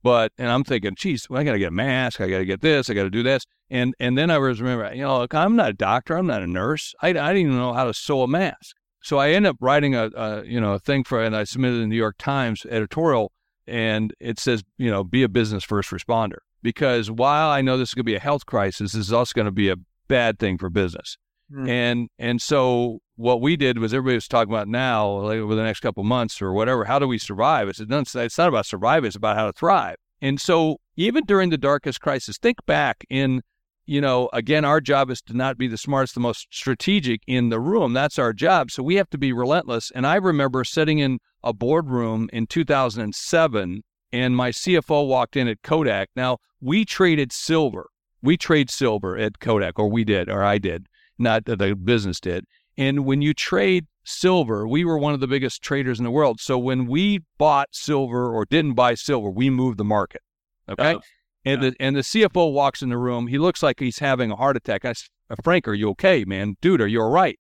But 0.04 0.32
and 0.38 0.50
I'm 0.50 0.64
thinking, 0.64 0.96
geez, 0.96 1.30
well, 1.30 1.42
I 1.42 1.44
got 1.44 1.54
to 1.54 1.60
get 1.60 1.70
a 1.70 1.72
mask. 1.72 2.22
I 2.22 2.30
got 2.30 2.38
to 2.38 2.46
get 2.46 2.62
this. 2.62 2.90
I 2.90 2.94
got 2.94 3.04
to 3.04 3.10
do 3.10 3.24
this. 3.24 3.46
And 3.70 3.94
and 4.00 4.18
then 4.18 4.30
I 4.30 4.38
was 4.38 4.62
remember, 4.62 4.94
you 4.94 5.02
know, 5.02 5.20
look, 5.20 5.34
I'm 5.34 5.56
not 5.56 5.70
a 5.70 5.74
doctor. 5.74 6.16
I'm 6.16 6.28
not 6.28 6.42
a 6.42 6.48
nurse. 6.48 6.94
I, 7.02 7.10
I 7.10 7.12
didn't 7.12 7.38
even 7.38 7.58
know 7.58 7.74
how 7.74 7.86
to 7.86 7.94
sew 7.94 8.22
a 8.22 8.28
mask. 8.28 8.76
So 9.04 9.18
I 9.18 9.32
end 9.32 9.46
up 9.46 9.58
writing 9.60 9.96
a, 9.96 10.10
a 10.16 10.44
you 10.44 10.60
know 10.60 10.74
a 10.74 10.80
thing 10.80 11.04
for, 11.04 11.24
and 11.24 11.36
I 11.36 11.44
submitted 11.44 11.76
in 11.76 11.82
the 11.82 11.88
New 11.88 11.96
York 11.96 12.16
Times 12.18 12.66
editorial, 12.70 13.32
and 13.66 14.14
it 14.20 14.40
says, 14.40 14.64
you 14.78 14.90
know, 14.90 15.04
be 15.04 15.24
a 15.24 15.30
business 15.30 15.64
first 15.64 15.90
responder 15.92 16.38
because 16.62 17.10
while 17.12 17.50
I 17.50 17.62
know 17.62 17.78
this 17.78 17.90
is 17.90 17.94
going 17.94 18.04
to 18.04 18.12
be 18.12 18.16
a 18.16 18.20
health 18.20 18.46
crisis, 18.46 18.94
this 18.94 19.08
is 19.08 19.14
also 19.14 19.34
going 19.34 19.46
to 19.46 19.52
be 19.52 19.70
a 19.70 19.76
bad 20.08 20.40
thing 20.40 20.58
for 20.58 20.70
business. 20.70 21.18
Mm. 21.52 21.70
And 21.70 22.10
and 22.20 22.42
so 22.42 23.00
what 23.18 23.42
we 23.42 23.58
did 23.58 23.80
was 23.80 23.94
everybody 23.94 24.16
was 24.16 24.28
talking 24.28 24.54
about 24.54 24.68
now, 24.68 25.10
like 25.10 25.40
over 25.40 25.56
the 25.56 25.64
next 25.64 25.82
couple 25.82 26.04
months 26.04 26.42
or 26.42 26.54
whatever, 26.54 26.86
how 26.86 27.00
do 27.00 27.08
we 27.08 27.18
survive? 27.18 27.68
It's, 27.68 27.80
it's 27.80 28.38
not 28.38 28.48
about 28.48 28.66
surviving, 28.66 29.08
it's 29.08 29.16
about 29.16 29.36
how 29.36 29.48
to 29.48 29.54
thrive. 29.54 29.98
And 30.22 30.40
so 30.40 30.78
even 30.96 31.26
during 31.26 31.50
the 31.50 31.58
darkest 31.58 32.00
crisis, 32.00 32.38
think 32.38 32.64
back 32.66 33.04
in, 33.10 33.42
you 33.86 34.02
know, 34.02 34.30
again, 34.34 34.66
our 34.66 34.80
job 34.80 35.10
is 35.10 35.22
to 35.24 35.34
not 35.36 35.58
be 35.58 35.68
the 35.68 35.78
smartest, 35.78 36.14
the 36.14 36.20
most 36.20 36.48
strategic 36.52 37.22
in 37.28 37.50
the 37.50 37.60
room. 37.60 37.94
That's 37.94 38.20
our 38.20 38.34
job. 38.34 38.72
So 38.72 38.84
we 38.84 38.96
have 38.96 39.10
to 39.10 39.18
be 39.18 39.34
relentless. 39.34 39.92
And 39.94 40.06
I 40.06 40.16
remember 40.16 40.64
sitting 40.64 41.00
in 41.00 41.20
a 41.44 41.54
boardroom 41.54 42.30
in 42.32 42.46
2007 42.48 43.84
and 44.12 44.36
my 44.36 44.52
CFO 44.52 45.08
walked 45.08 45.36
in 45.36 45.48
at 45.48 45.64
Kodak. 45.64 46.10
Now, 46.16 46.38
we 46.62 46.86
traded 46.86 47.32
silver. 47.32 47.90
We 48.22 48.38
trade 48.38 48.70
silver 48.70 49.18
at 49.18 49.40
Kodak, 49.40 49.78
or 49.78 49.90
we 49.90 50.04
did, 50.04 50.30
or 50.30 50.44
I 50.44 50.58
did, 50.58 50.88
not 51.18 51.46
the 51.46 51.76
business 51.76 52.20
did. 52.20 52.46
And 52.78 53.06
when 53.06 53.22
you 53.22 53.34
trade 53.34 53.88
silver, 54.04 54.68
we 54.68 54.86
were 54.86 54.98
one 54.98 55.14
of 55.14 55.20
the 55.20 55.28
biggest 55.28 55.62
traders 55.62 56.00
in 56.00 56.06
the 56.06 56.12
world. 56.12 56.40
So 56.40 56.58
when 56.58 56.86
we 56.86 57.22
bought 57.38 57.70
silver 57.72 58.34
or 58.34 58.46
didn't 58.46 58.76
buy 58.76 58.94
silver, 58.94 59.30
we 59.30 59.50
moved 59.50 59.78
the 59.78 59.84
market. 59.84 60.22
Okay. 60.70 60.96
Oh, 60.96 61.02
and 61.46 61.64
yeah. 61.64 61.70
the 61.70 61.76
and 61.80 61.96
the 61.96 62.02
CFO 62.02 62.52
walks 62.52 62.82
in 62.82 62.90
the 62.90 62.98
room. 62.98 63.28
He 63.28 63.38
looks 63.38 63.64
like 63.64 63.80
he's 63.80 64.00
having 64.00 64.32
a 64.32 64.36
heart 64.36 64.58
attack. 64.58 64.86
I 64.86 64.94
said, 64.94 65.10
uh, 65.30 65.36
Frank, 65.44 65.68
are 65.68 65.74
you 65.74 65.90
okay, 65.92 66.24
man? 66.26 66.56
Dude, 66.62 66.82
are 66.82 66.88
you 66.88 67.02
all 67.02 67.10
right? 67.10 67.40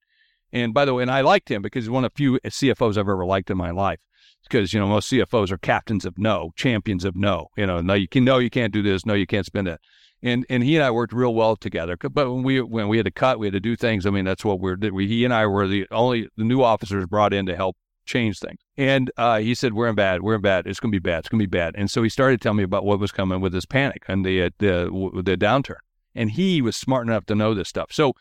And 0.53 0.73
by 0.73 0.85
the 0.85 0.93
way, 0.93 1.03
and 1.03 1.11
I 1.11 1.21
liked 1.21 1.51
him 1.51 1.61
because 1.61 1.83
he's 1.83 1.89
one 1.89 2.05
of 2.05 2.13
the 2.13 2.17
few 2.17 2.35
uh, 2.35 2.39
CFOs 2.47 2.91
I've 2.91 2.99
ever 2.99 3.25
liked 3.25 3.49
in 3.51 3.57
my 3.57 3.71
life. 3.71 3.99
Because 4.43 4.73
you 4.73 4.79
know 4.79 4.87
most 4.87 5.11
CFOs 5.11 5.51
are 5.51 5.57
captains 5.57 6.05
of 6.05 6.17
no, 6.17 6.51
champions 6.55 7.03
of 7.03 7.15
no. 7.15 7.47
You 7.57 7.65
know, 7.65 7.81
no, 7.81 7.95
you 7.95 8.07
can 8.07 8.23
no, 8.23 8.37
you 8.37 8.49
can't 8.49 8.73
do 8.73 8.81
this. 8.81 9.05
No, 9.05 9.13
you 9.13 9.27
can't 9.27 9.45
spend 9.45 9.67
it 9.67 9.81
and 10.23 10.45
and 10.49 10.63
he 10.63 10.75
and 10.75 10.83
I 10.83 10.91
worked 10.91 11.13
real 11.13 11.33
well 11.33 11.55
together. 11.55 11.97
But 11.97 12.31
when 12.31 12.43
we 12.43 12.61
when 12.61 12.87
we 12.87 12.97
had 12.97 13.05
to 13.05 13.11
cut, 13.11 13.39
we 13.39 13.47
had 13.47 13.53
to 13.53 13.59
do 13.59 13.75
things. 13.75 14.05
I 14.05 14.09
mean, 14.09 14.25
that's 14.25 14.45
what 14.45 14.59
we're 14.59 14.77
we 14.91 15.07
he 15.07 15.25
and 15.25 15.33
I 15.33 15.45
were 15.45 15.67
the 15.67 15.87
only 15.91 16.29
the 16.37 16.43
new 16.43 16.61
officers 16.61 17.05
brought 17.05 17.33
in 17.33 17.45
to 17.45 17.55
help 17.55 17.77
change 18.05 18.39
things. 18.39 18.59
And 18.77 19.11
uh, 19.17 19.39
he 19.39 19.53
said, 19.53 19.73
"We're 19.73 19.89
in 19.89 19.95
bad. 19.95 20.21
We're 20.21 20.35
in 20.35 20.41
bad. 20.41 20.65
It's 20.65 20.79
going 20.79 20.91
to 20.91 20.95
be 20.95 20.99
bad. 20.99 21.19
It's 21.19 21.29
going 21.29 21.39
to 21.39 21.47
be 21.47 21.57
bad." 21.57 21.75
And 21.77 21.91
so 21.91 22.03
he 22.03 22.09
started 22.09 22.41
telling 22.41 22.57
me 22.57 22.63
about 22.63 22.85
what 22.85 22.99
was 22.99 23.11
coming 23.11 23.41
with 23.41 23.53
this 23.53 23.65
panic 23.65 24.03
and 24.07 24.25
the 24.25 24.43
uh, 24.43 24.49
the 24.59 25.21
the 25.23 25.37
downturn. 25.37 25.77
And 26.15 26.31
he 26.31 26.61
was 26.61 26.75
smart 26.75 27.05
enough 27.05 27.25
to 27.27 27.35
know 27.35 27.53
this 27.53 27.69
stuff. 27.69 27.91
So 27.91 28.13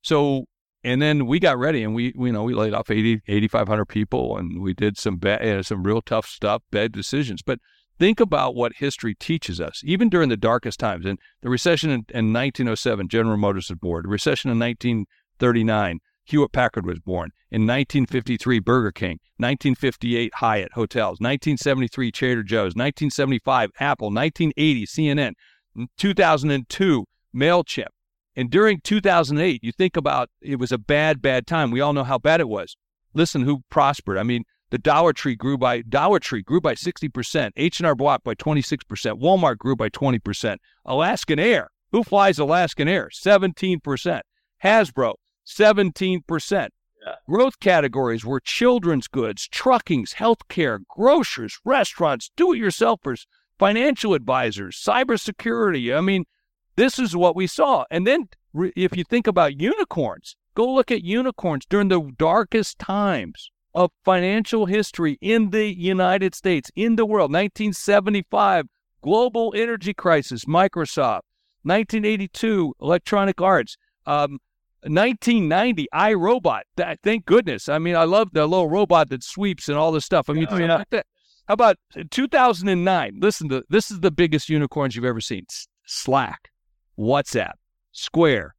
so 0.00 0.46
and 0.84 1.00
then 1.00 1.26
we 1.26 1.38
got 1.38 1.58
ready 1.58 1.82
and 1.82 1.94
we, 1.94 2.12
you 2.18 2.32
know 2.32 2.42
we 2.42 2.54
laid 2.54 2.74
off 2.74 2.90
80 2.90 3.22
8500 3.26 3.86
people 3.86 4.36
and 4.36 4.60
we 4.60 4.74
did 4.74 4.98
some 4.98 5.16
bad 5.16 5.46
uh, 5.46 5.62
some 5.62 5.84
real 5.84 6.02
tough 6.02 6.26
stuff 6.26 6.62
bad 6.70 6.92
decisions 6.92 7.42
but 7.42 7.58
Think 8.02 8.18
about 8.18 8.56
what 8.56 8.72
history 8.78 9.14
teaches 9.14 9.60
us, 9.60 9.80
even 9.84 10.08
during 10.08 10.28
the 10.28 10.36
darkest 10.36 10.80
times. 10.80 11.06
And 11.06 11.20
the 11.40 11.48
recession 11.48 11.88
in, 11.88 12.04
in 12.08 12.32
1907, 12.32 13.06
General 13.06 13.36
Motors 13.36 13.70
was 13.70 13.78
born. 13.78 14.02
The 14.02 14.08
recession 14.08 14.50
in 14.50 14.58
1939, 14.58 16.00
Hewlett 16.24 16.50
Packard 16.50 16.84
was 16.84 16.98
born. 16.98 17.30
In 17.52 17.62
1953, 17.62 18.58
Burger 18.58 18.90
King. 18.90 19.20
1958, 19.36 20.34
Hyatt 20.34 20.72
Hotels. 20.72 21.20
1973, 21.20 22.10
Trader 22.10 22.42
Joe's. 22.42 22.74
1975, 22.74 23.70
Apple. 23.78 24.08
1980, 24.08 24.84
CNN. 24.86 25.34
2002, 25.96 27.04
MailChimp. 27.32 27.86
And 28.34 28.50
during 28.50 28.80
2008, 28.80 29.62
you 29.62 29.70
think 29.70 29.96
about 29.96 30.28
it 30.40 30.58
was 30.58 30.72
a 30.72 30.78
bad, 30.78 31.22
bad 31.22 31.46
time. 31.46 31.70
We 31.70 31.80
all 31.80 31.92
know 31.92 32.02
how 32.02 32.18
bad 32.18 32.40
it 32.40 32.48
was. 32.48 32.76
Listen, 33.14 33.42
who 33.42 33.62
prospered? 33.70 34.18
I 34.18 34.24
mean, 34.24 34.42
the 34.72 34.78
Dollar 34.78 35.12
Tree 35.12 35.36
grew 35.36 35.58
by 35.58 35.82
Dollar 35.82 36.18
Tree 36.18 36.42
grew 36.42 36.58
by 36.58 36.74
60%, 36.74 37.50
H&R 37.56 37.94
Block 37.94 38.24
by 38.24 38.34
26%, 38.34 39.20
Walmart 39.20 39.58
grew 39.58 39.76
by 39.76 39.90
20%, 39.90 40.56
Alaskan 40.86 41.38
Air, 41.38 41.68
who 41.90 42.02
flies 42.02 42.38
Alaskan 42.38 42.88
Air? 42.88 43.10
17%, 43.12 44.20
Hasbro 44.64 45.14
17%. 45.46 46.68
Yeah. 47.04 47.14
Growth 47.28 47.60
categories 47.60 48.24
were 48.24 48.40
children's 48.40 49.08
goods, 49.08 49.46
truckings, 49.46 50.14
healthcare, 50.14 50.78
grocers, 50.88 51.58
restaurants, 51.66 52.30
do-it-yourselfers, 52.34 53.26
financial 53.58 54.14
advisors, 54.14 54.82
cybersecurity. 54.82 55.94
I 55.94 56.00
mean, 56.00 56.24
this 56.76 56.98
is 56.98 57.14
what 57.14 57.36
we 57.36 57.46
saw. 57.46 57.84
And 57.90 58.06
then 58.06 58.30
if 58.54 58.96
you 58.96 59.04
think 59.04 59.26
about 59.26 59.60
unicorns, 59.60 60.34
go 60.54 60.72
look 60.72 60.90
at 60.90 61.04
unicorns 61.04 61.66
during 61.68 61.88
the 61.88 62.10
darkest 62.16 62.78
times 62.78 63.50
of 63.74 63.90
financial 64.04 64.66
history 64.66 65.18
in 65.20 65.50
the 65.50 65.66
United 65.74 66.34
States, 66.34 66.70
in 66.76 66.96
the 66.96 67.06
world. 67.06 67.32
1975, 67.32 68.66
global 69.02 69.52
energy 69.56 69.94
crisis, 69.94 70.44
Microsoft. 70.44 71.22
1982, 71.64 72.74
Electronic 72.80 73.40
Arts. 73.40 73.76
Um, 74.06 74.38
1990, 74.84 75.86
iRobot. 75.94 76.62
Thank 77.04 77.24
goodness. 77.24 77.68
I 77.68 77.78
mean, 77.78 77.94
I 77.94 78.04
love 78.04 78.30
the 78.32 78.46
little 78.46 78.68
robot 78.68 79.10
that 79.10 79.22
sweeps 79.22 79.68
and 79.68 79.78
all 79.78 79.92
this 79.92 80.04
stuff. 80.04 80.28
I 80.28 80.32
mean, 80.32 80.48
oh, 80.50 80.56
yeah. 80.56 80.82
how 80.90 81.54
about 81.54 81.76
2009? 82.10 83.18
Listen 83.20 83.48
to 83.48 83.62
this 83.68 83.92
is 83.92 84.00
the 84.00 84.10
biggest 84.10 84.48
unicorns 84.48 84.96
you've 84.96 85.04
ever 85.04 85.20
seen. 85.20 85.46
Slack, 85.86 86.50
WhatsApp, 86.98 87.52
Square, 87.92 88.56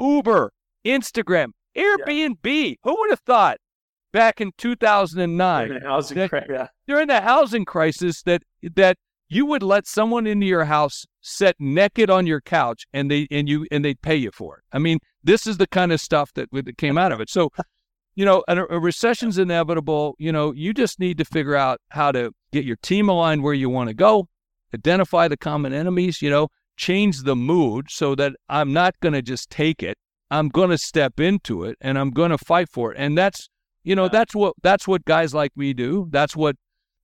Uber, 0.00 0.52
Instagram, 0.86 1.48
Airbnb. 1.76 2.36
Yeah. 2.44 2.74
Who 2.84 2.96
would 2.98 3.10
have 3.10 3.20
thought 3.20 3.58
back 4.16 4.40
in 4.40 4.50
2009 4.56 5.68
during 5.68 5.82
the 5.82 5.86
housing, 5.86 6.16
that, 6.16 6.30
cri- 6.30 6.46
yeah. 6.48 6.68
during 6.88 7.06
the 7.06 7.20
housing 7.20 7.66
crisis 7.66 8.22
that 8.22 8.42
that 8.74 8.96
you 9.28 9.44
would 9.44 9.62
let 9.62 9.86
someone 9.86 10.26
into 10.26 10.46
your 10.46 10.64
house 10.64 11.04
sit 11.20 11.54
naked 11.58 12.08
on 12.08 12.26
your 12.26 12.40
couch 12.40 12.86
and 12.94 13.10
they 13.10 13.26
and 13.30 13.46
you 13.46 13.66
and 13.70 13.84
they'd 13.84 14.00
pay 14.00 14.16
you 14.16 14.30
for 14.30 14.56
it. 14.56 14.64
I 14.72 14.78
mean, 14.78 15.00
this 15.22 15.46
is 15.46 15.58
the 15.58 15.66
kind 15.66 15.92
of 15.92 16.00
stuff 16.00 16.32
that, 16.32 16.48
that 16.52 16.78
came 16.78 16.96
out 16.96 17.12
of 17.12 17.20
it. 17.20 17.28
So 17.28 17.50
you 18.14 18.24
know, 18.24 18.42
a, 18.48 18.56
a 18.56 18.80
recession's 18.80 19.36
inevitable. 19.36 20.14
You 20.18 20.32
know, 20.32 20.52
you 20.52 20.72
just 20.72 20.98
need 20.98 21.18
to 21.18 21.24
figure 21.26 21.54
out 21.54 21.80
how 21.90 22.10
to 22.12 22.32
get 22.52 22.64
your 22.64 22.76
team 22.76 23.10
aligned 23.10 23.42
where 23.42 23.52
you 23.52 23.68
want 23.68 23.88
to 23.88 23.94
go, 23.94 24.28
identify 24.74 25.28
the 25.28 25.36
common 25.36 25.74
enemies, 25.74 26.22
you 26.22 26.30
know, 26.30 26.48
change 26.78 27.24
the 27.24 27.36
mood 27.36 27.90
so 27.90 28.14
that 28.14 28.32
I'm 28.48 28.72
not 28.72 28.98
going 29.00 29.12
to 29.12 29.20
just 29.22 29.50
take 29.50 29.82
it. 29.82 29.98
I'm 30.30 30.48
going 30.48 30.70
to 30.70 30.78
step 30.78 31.20
into 31.20 31.64
it 31.64 31.76
and 31.82 31.98
I'm 31.98 32.10
going 32.10 32.30
to 32.30 32.38
fight 32.38 32.70
for 32.70 32.92
it. 32.92 32.98
And 32.98 33.18
that's, 33.18 33.50
you 33.86 33.94
know, 33.94 34.04
yeah. 34.04 34.10
that's 34.10 34.34
what 34.34 34.54
that's 34.62 34.88
what 34.88 35.04
guys 35.04 35.32
like 35.32 35.56
me 35.56 35.72
do. 35.72 36.08
That's 36.10 36.34
what 36.34 36.56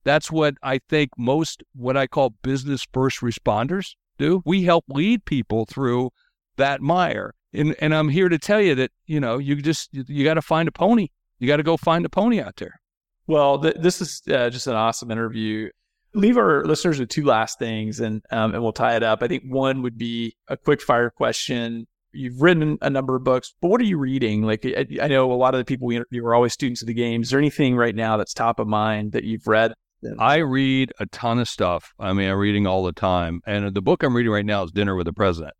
that's 0.03 0.29
what 0.29 0.55
I 0.61 0.81
think 0.89 1.11
most 1.17 1.63
what 1.73 1.95
I 1.95 2.07
call 2.07 2.31
business 2.41 2.85
first 2.91 3.21
responders 3.21 3.95
do. 4.17 4.43
We 4.45 4.63
help 4.63 4.83
lead 4.89 5.23
people 5.23 5.65
through 5.65 6.09
that 6.57 6.81
mire. 6.81 7.35
And 7.53 7.73
and 7.79 7.95
I'm 7.95 8.09
here 8.09 8.27
to 8.27 8.37
tell 8.37 8.59
you 8.59 8.75
that, 8.75 8.91
you 9.05 9.21
know, 9.21 9.37
you 9.37 9.55
just 9.61 9.89
you 9.93 10.25
got 10.25 10.33
to 10.33 10.41
find 10.41 10.67
a 10.67 10.73
pony. 10.73 11.07
You 11.39 11.47
got 11.47 11.57
to 11.57 11.63
go 11.63 11.77
find 11.77 12.05
a 12.05 12.09
pony 12.09 12.41
out 12.41 12.57
there. 12.57 12.81
Well, 13.27 13.59
th- 13.59 13.77
this 13.79 14.01
is 14.01 14.21
uh, 14.29 14.49
just 14.49 14.67
an 14.67 14.75
awesome 14.75 15.09
interview. 15.09 15.69
Leave 16.13 16.37
our 16.37 16.65
listeners 16.65 16.99
with 16.99 17.07
two 17.07 17.23
last 17.23 17.59
things, 17.59 18.01
and 18.01 18.21
um, 18.29 18.53
and 18.53 18.61
we'll 18.61 18.73
tie 18.73 18.97
it 18.97 19.03
up. 19.03 19.23
I 19.23 19.29
think 19.29 19.43
one 19.47 19.83
would 19.83 19.97
be 19.97 20.35
a 20.49 20.57
quick 20.57 20.81
fire 20.81 21.09
question. 21.09 21.87
You've 22.13 22.41
written 22.41 22.77
a 22.81 22.89
number 22.89 23.15
of 23.15 23.23
books, 23.23 23.53
but 23.61 23.69
what 23.69 23.81
are 23.81 23.85
you 23.85 23.97
reading? 23.97 24.43
Like, 24.43 24.65
I, 24.65 24.85
I 25.01 25.07
know 25.07 25.31
a 25.31 25.33
lot 25.33 25.55
of 25.55 25.59
the 25.59 25.65
people 25.65 25.87
we 25.87 25.95
interview 25.95 26.25
are 26.25 26.35
always 26.35 26.53
students 26.53 26.81
of 26.81 26.87
the 26.87 26.93
game. 26.93 27.21
Is 27.23 27.29
there 27.29 27.39
anything 27.39 27.75
right 27.75 27.95
now 27.95 28.17
that's 28.17 28.33
top 28.33 28.59
of 28.59 28.67
mind 28.67 29.13
that 29.13 29.23
you've 29.23 29.47
read? 29.47 29.73
I 30.19 30.37
read 30.37 30.91
a 30.99 31.05
ton 31.07 31.39
of 31.39 31.47
stuff. 31.47 31.93
I 31.99 32.13
mean, 32.13 32.29
I'm 32.29 32.37
reading 32.37 32.67
all 32.67 32.83
the 32.83 32.91
time. 32.91 33.41
And 33.45 33.73
the 33.73 33.81
book 33.81 34.03
I'm 34.03 34.15
reading 34.15 34.31
right 34.31 34.45
now 34.45 34.63
is 34.63 34.71
Dinner 34.71 34.95
with 34.95 35.05
the 35.05 35.13
President. 35.13 35.53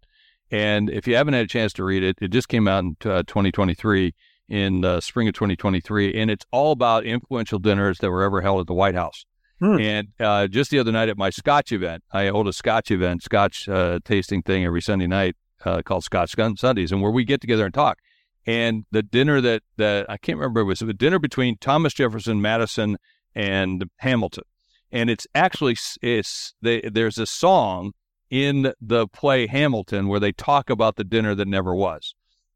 And 0.52 0.89
if 0.89 1.08
you 1.08 1.16
haven't 1.16 1.34
had 1.34 1.46
a 1.46 1.48
chance 1.48 1.74
to 1.74 1.84
read 1.84 2.04
it, 2.04 2.18
it 2.22 2.30
just 2.30 2.50
came 2.50 2.68
out 2.68 2.84
in 2.84 2.96
uh, 3.06 3.24
2023, 3.24 4.13
in 4.50 4.82
the 4.82 5.02
spring 5.02 5.28
of 5.28 5.34
2023. 5.34 6.13
And 6.13 6.30
it's 6.30 6.46
all 6.52 6.72
about 6.72 7.06
influential 7.06 7.60
dinners 7.60 8.00
that 8.00 8.12
were 8.12 8.24
ever 8.24 8.42
held 8.42 8.60
at 8.60 8.68
the 8.68 8.74
White 8.74 8.96
House. 8.96 9.26
Hmm. 9.60 9.80
And 9.80 10.08
uh, 10.20 10.48
just 10.48 10.72
the 10.72 10.80
other 10.80 10.92
night 10.92 11.10
at 11.10 11.18
my 11.18 11.30
Scotch 11.30 11.72
event, 11.72 12.04
I 12.12 12.28
hold 12.28 12.48
a 12.48 12.54
Scotch 12.54 12.92
event, 12.92 13.24
Scotch 13.24 13.70
uh, 13.70 14.00
tasting 14.04 14.42
thing 14.42 14.66
every 14.66 14.82
Sunday 14.82 15.08
night 15.08 15.36
uh, 15.65 15.82
called 15.82 16.04
Scotch 16.04 16.36
Sundays, 16.58 16.91
and 16.91 17.02
where 17.02 17.12
we 17.12 17.23
get 17.23 17.41
together 17.41 17.65
and 17.65 17.73
talk. 17.73 17.99
And 18.45 18.86
the 18.91 19.04
dinner 19.04 19.39
that, 19.41 19.63
that 19.78 20.10
I 20.10 20.17
can't 20.17 20.38
remember, 20.38 20.62
it 20.62 20.65
was 20.65 20.82
a 20.82 20.93
dinner 20.93 21.19
between 21.19 21.58
Thomas 21.58 21.93
Jefferson, 21.93 22.41
Madison, 22.41 22.97
and 23.34 23.86
Hamilton. 23.97 24.43
And 24.91 25.10
it's 25.10 25.26
actually 25.34 25.76
it's 26.02 26.54
they, 26.62 26.82
there's 26.82 27.17
a 27.17 27.26
song 27.26 27.93
in 28.30 28.73
the 28.82 29.08
play 29.08 29.47
Hamilton 29.47 30.08
where 30.08 30.19
they 30.19 30.32
talk 30.32 30.69
about 30.69 30.95
the 30.95 31.04
dinner 31.04 31.36
that 31.36 31.47
never 31.47 31.73
was. 31.73 32.13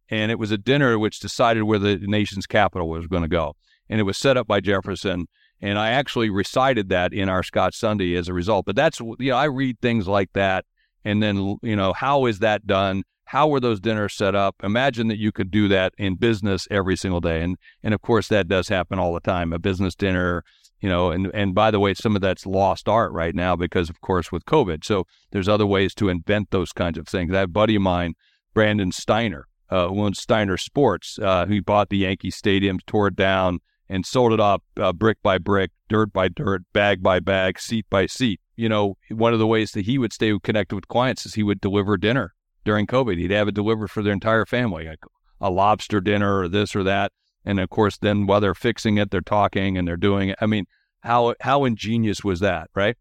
And 0.10 0.32
it 0.32 0.40
was 0.40 0.52
a 0.52 0.58
dinner 0.58 0.98
which 0.98 1.20
decided 1.20 1.64
where 1.64 1.80
the 1.80 1.98
nation's 1.98 2.46
capital 2.46 2.90
was 2.90 3.08
going 3.08 3.24
to 3.24 3.28
go. 3.28 3.56
And 3.90 4.00
it 4.00 4.04
was 4.04 4.18
set 4.18 4.38
up 4.38 4.48
by 4.48 4.60
Jefferson. 4.60 5.28
And 5.62 5.80
I 5.80 5.90
actually 5.90 6.30
recited 6.30 6.90
that 6.90 7.14
in 7.14 7.30
our 7.30 7.44
Scotch 7.44 7.76
Sunday 7.76 8.16
as 8.16 8.28
a 8.28 8.34
result. 8.34 8.66
But 8.66 8.76
that's, 8.76 9.00
you 9.00 9.32
know, 9.32 9.38
I 9.38 9.46
read 9.46 9.80
things 9.82 10.08
like 10.08 10.32
that. 10.34 10.66
And 11.08 11.24
then, 11.24 11.58
you 11.62 11.76
know, 11.76 11.94
how 11.94 12.26
is 12.26 12.40
that 12.40 12.68
done? 12.68 13.04
How 13.26 13.48
were 13.48 13.60
those 13.60 13.80
dinners 13.80 14.14
set 14.14 14.36
up? 14.36 14.56
Imagine 14.64 15.08
that 15.08 15.18
you 15.18 15.32
could 15.32 15.52
do 15.52 15.68
that 15.70 15.94
in 15.98 16.16
business 16.16 16.68
every 16.70 16.96
single 16.96 17.22
day. 17.22 17.42
And, 17.42 17.58
and 17.82 17.94
of 17.94 18.02
course, 18.02 18.28
that 18.28 18.48
does 18.48 18.68
happen 18.68 19.00
all 19.00 19.14
the 19.14 19.20
time. 19.20 19.54
A 19.54 19.60
business 19.60 19.96
dinner, 19.96 20.44
you 20.80 20.90
know 20.90 21.10
and 21.12 21.32
and 21.34 21.56
by 21.56 21.72
the 21.72 21.80
way 21.80 21.94
some 21.94 22.16
of 22.16 22.22
that's 22.22 22.46
lost 22.46 22.88
art 22.88 23.12
right 23.12 23.34
now 23.34 23.56
because 23.56 23.90
of 23.90 24.00
course 24.02 24.32
with 24.32 24.46
covid 24.46 24.84
so 24.84 25.06
there's 25.32 25.50
other 25.50 25.66
ways 25.66 25.94
to 25.96 26.10
invent 26.10 26.52
those 26.52 26.72
kinds 26.72 26.98
of 26.98 27.08
things 27.08 27.32
that 27.32 27.52
buddy 27.52 27.76
of 27.76 27.82
mine 27.82 28.14
brandon 28.54 28.92
steiner 28.92 29.48
uh, 29.70 29.88
who 29.88 30.04
owns 30.04 30.20
steiner 30.20 30.58
sports 30.58 31.18
uh, 31.20 31.46
he 31.48 31.60
bought 31.60 31.90
the 31.90 31.98
yankee 31.98 32.32
stadium 32.32 32.80
tore 32.86 33.08
it 33.08 33.16
down 33.16 33.60
and 33.90 34.06
sold 34.06 34.34
it 34.34 34.40
up 34.40 34.64
uh, 34.80 34.94
brick 34.94 35.18
by 35.24 35.38
brick 35.38 35.72
dirt 35.90 36.14
by 36.14 36.28
dirt 36.28 36.62
bag 36.74 37.02
by 37.02 37.20
bag 37.20 37.60
seat 37.60 37.86
by 37.90 38.06
seat 38.06 38.40
you 38.58 38.68
know 38.68 38.98
one 39.10 39.34
of 39.34 39.40
the 39.40 39.48
ways 39.48 39.72
that 39.72 39.86
he 39.86 39.98
would 39.98 40.12
stay 40.12 40.38
connected 40.44 40.76
with 40.76 40.88
clients 40.88 41.26
is 41.26 41.36
he 41.36 41.44
would 41.44 41.62
deliver 41.62 41.96
dinner 41.96 42.34
during 42.66 42.86
covid 42.86 43.18
he'd 43.18 43.32
have 43.32 43.48
it 43.48 43.56
delivered 43.56 43.90
for 43.90 44.04
their 44.04 44.14
entire 44.14 44.46
family 44.46 44.88
like 44.88 45.00
a 45.40 45.50
lobster 45.50 46.02
dinner 46.02 46.40
or 46.40 46.48
this 46.50 46.76
or 46.76 46.84
that 46.84 47.12
and 47.48 47.62
of 47.62 47.70
course, 47.70 47.98
then 47.98 48.28
while 48.28 48.42
they're 48.42 48.54
fixing 48.54 48.98
it, 48.98 49.10
they're 49.10 49.22
talking 49.22 49.78
and 49.78 49.88
they're 49.88 49.96
doing 49.96 50.30
it. 50.30 50.38
I 50.42 50.48
mean, 50.48 50.66
how 51.00 51.34
how 51.40 51.64
ingenious 51.64 52.22
was 52.22 52.42
that, 52.42 52.70
right? 52.76 52.98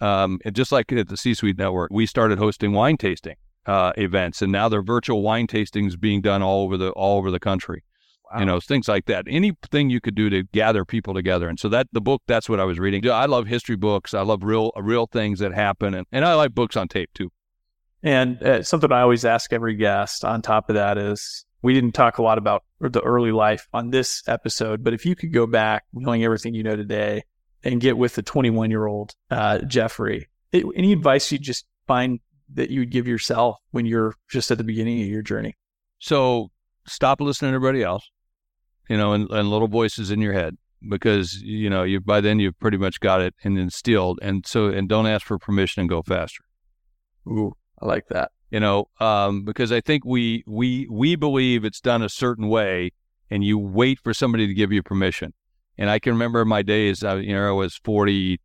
Um, 0.00 0.40
and 0.44 0.54
just 0.54 0.72
like 0.72 0.92
at 0.92 1.08
the 1.08 1.16
C-Suite 1.16 1.56
Network, 1.56 1.92
we 1.92 2.04
started 2.04 2.38
hosting 2.38 2.72
wine 2.72 2.96
tasting 2.96 3.36
uh, 3.66 3.92
events, 3.96 4.42
and 4.42 4.50
now 4.50 4.68
there 4.68 4.80
are 4.80 4.82
virtual 4.82 5.22
wine 5.22 5.46
tastings 5.46 5.98
being 5.98 6.20
done 6.20 6.42
all 6.42 6.64
over 6.64 6.76
the 6.76 6.90
all 6.90 7.18
over 7.18 7.30
the 7.30 7.38
country. 7.38 7.84
Wow. 8.34 8.40
You 8.40 8.46
know, 8.46 8.60
things 8.60 8.88
like 8.88 9.06
that. 9.06 9.26
Anything 9.28 9.90
you 9.90 10.00
could 10.00 10.16
do 10.16 10.28
to 10.28 10.42
gather 10.42 10.84
people 10.84 11.14
together. 11.14 11.48
And 11.48 11.58
so 11.58 11.68
that 11.68 11.86
the 11.92 12.00
book, 12.00 12.22
that's 12.26 12.48
what 12.48 12.58
I 12.58 12.64
was 12.64 12.80
reading. 12.80 13.08
I 13.08 13.26
love 13.26 13.46
history 13.46 13.76
books. 13.76 14.12
I 14.12 14.22
love 14.22 14.42
real 14.42 14.72
real 14.76 15.06
things 15.06 15.38
that 15.38 15.54
happen, 15.54 15.94
and, 15.94 16.06
and 16.10 16.24
I 16.24 16.34
like 16.34 16.54
books 16.54 16.76
on 16.76 16.88
tape 16.88 17.10
too. 17.14 17.30
And 18.02 18.42
uh, 18.42 18.62
something 18.62 18.92
I 18.92 19.00
always 19.00 19.24
ask 19.24 19.52
every 19.52 19.76
guest 19.76 20.24
on 20.24 20.42
top 20.42 20.68
of 20.68 20.74
that 20.74 20.98
is 20.98 21.46
we 21.62 21.72
didn't 21.72 21.92
talk 21.92 22.18
a 22.18 22.22
lot 22.22 22.36
about 22.36 22.64
the 22.80 23.00
early 23.00 23.32
life 23.32 23.66
on 23.72 23.90
this 23.90 24.22
episode, 24.28 24.84
but 24.84 24.92
if 24.92 25.06
you 25.06 25.16
could 25.16 25.32
go 25.32 25.46
back, 25.46 25.84
knowing 25.94 26.22
everything 26.22 26.54
you 26.54 26.62
know 26.62 26.76
today, 26.76 27.22
and 27.62 27.80
get 27.80 27.96
with 27.96 28.14
the 28.14 28.22
21 28.22 28.70
year 28.70 28.86
old 28.86 29.14
uh, 29.30 29.58
Jeffrey, 29.60 30.28
it, 30.52 30.66
any 30.76 30.92
advice 30.92 31.32
you 31.32 31.38
just 31.38 31.66
find 31.86 32.20
that 32.52 32.68
you 32.68 32.80
would 32.80 32.90
give 32.90 33.08
yourself 33.08 33.56
when 33.70 33.86
you're 33.86 34.14
just 34.28 34.50
at 34.50 34.58
the 34.58 34.64
beginning 34.64 35.00
of 35.00 35.08
your 35.08 35.22
journey? 35.22 35.54
So 35.98 36.50
stop 36.86 37.22
listening 37.22 37.52
to 37.52 37.56
everybody 37.56 37.82
else, 37.82 38.10
you 38.88 38.96
know, 38.96 39.12
and, 39.12 39.30
and 39.30 39.50
little 39.50 39.68
voices 39.68 40.10
in 40.10 40.20
your 40.20 40.32
head 40.32 40.56
because 40.88 41.40
you 41.40 41.70
know 41.70 41.82
you 41.82 42.00
by 42.00 42.20
then 42.20 42.38
you've 42.38 42.58
pretty 42.58 42.76
much 42.76 43.00
got 43.00 43.20
it 43.20 43.34
and 43.44 43.58
instilled, 43.58 44.18
and 44.22 44.46
so 44.46 44.66
and 44.66 44.88
don't 44.88 45.06
ask 45.06 45.26
for 45.26 45.38
permission 45.38 45.80
and 45.80 45.88
go 45.88 46.02
faster. 46.02 46.44
Ooh, 47.26 47.54
I 47.80 47.86
like 47.86 48.08
that 48.08 48.30
you 48.54 48.60
know, 48.60 48.88
um, 49.00 49.42
because 49.42 49.72
I 49.72 49.80
think 49.80 50.04
we 50.04 50.44
we 50.46 50.86
we 50.88 51.16
believe 51.16 51.64
it's 51.64 51.80
done 51.80 52.02
a 52.02 52.08
certain 52.08 52.46
way, 52.46 52.92
and 53.28 53.42
you 53.42 53.58
wait 53.58 53.98
for 53.98 54.14
somebody 54.14 54.46
to 54.46 54.54
give 54.54 54.70
you 54.70 54.80
permission. 54.80 55.34
And 55.76 55.90
I 55.90 55.98
can 55.98 56.12
remember 56.12 56.44
my 56.44 56.62
days. 56.62 57.02
I, 57.02 57.16
you 57.16 57.34
know, 57.34 57.48
I 57.48 57.50
was 57.50 57.80
40, 57.82 58.40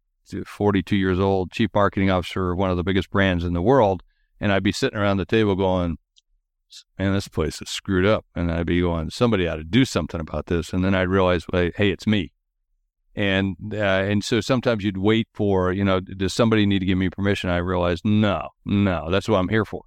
42 0.47 0.95
years 0.95 1.19
old, 1.19 1.51
chief 1.51 1.69
marketing 1.75 2.09
officer 2.09 2.53
of 2.53 2.57
one 2.57 2.71
of 2.71 2.77
the 2.77 2.83
biggest 2.83 3.11
brands 3.11 3.43
in 3.43 3.53
the 3.53 3.61
world, 3.61 4.01
and 4.39 4.51
I'd 4.51 4.63
be 4.63 4.71
sitting 4.71 4.97
around 4.97 5.17
the 5.17 5.25
table 5.25 5.55
going, 5.55 5.99
"Man, 6.97 7.13
this 7.13 7.27
place 7.27 7.61
is 7.61 7.69
screwed 7.69 8.05
up," 8.05 8.25
and 8.35 8.51
I'd 8.51 8.65
be 8.65 8.81
going, 8.81 9.09
"Somebody 9.09 9.47
ought 9.47 9.57
to 9.57 9.63
do 9.63 9.85
something 9.85 10.19
about 10.19 10.47
this." 10.47 10.73
And 10.73 10.83
then 10.83 10.95
I'd 10.95 11.09
realize, 11.09 11.45
hey, 11.51 11.71
it's 11.77 12.07
me 12.07 12.31
and 13.15 13.55
uh, 13.73 13.77
and 13.77 14.23
so 14.23 14.39
sometimes 14.39 14.83
you'd 14.83 14.95
wait 14.95 15.27
for 15.33 15.73
you 15.73 15.83
know 15.83 15.99
does 15.99 16.31
somebody 16.31 16.67
need 16.67 16.77
to 16.77 16.85
give 16.85 16.97
me 16.97 17.09
permission 17.09 17.49
i 17.49 17.57
realized 17.57 18.05
no 18.05 18.49
no 18.65 19.09
that's 19.09 19.27
what 19.27 19.39
i'm 19.39 19.49
here 19.49 19.65
for 19.65 19.81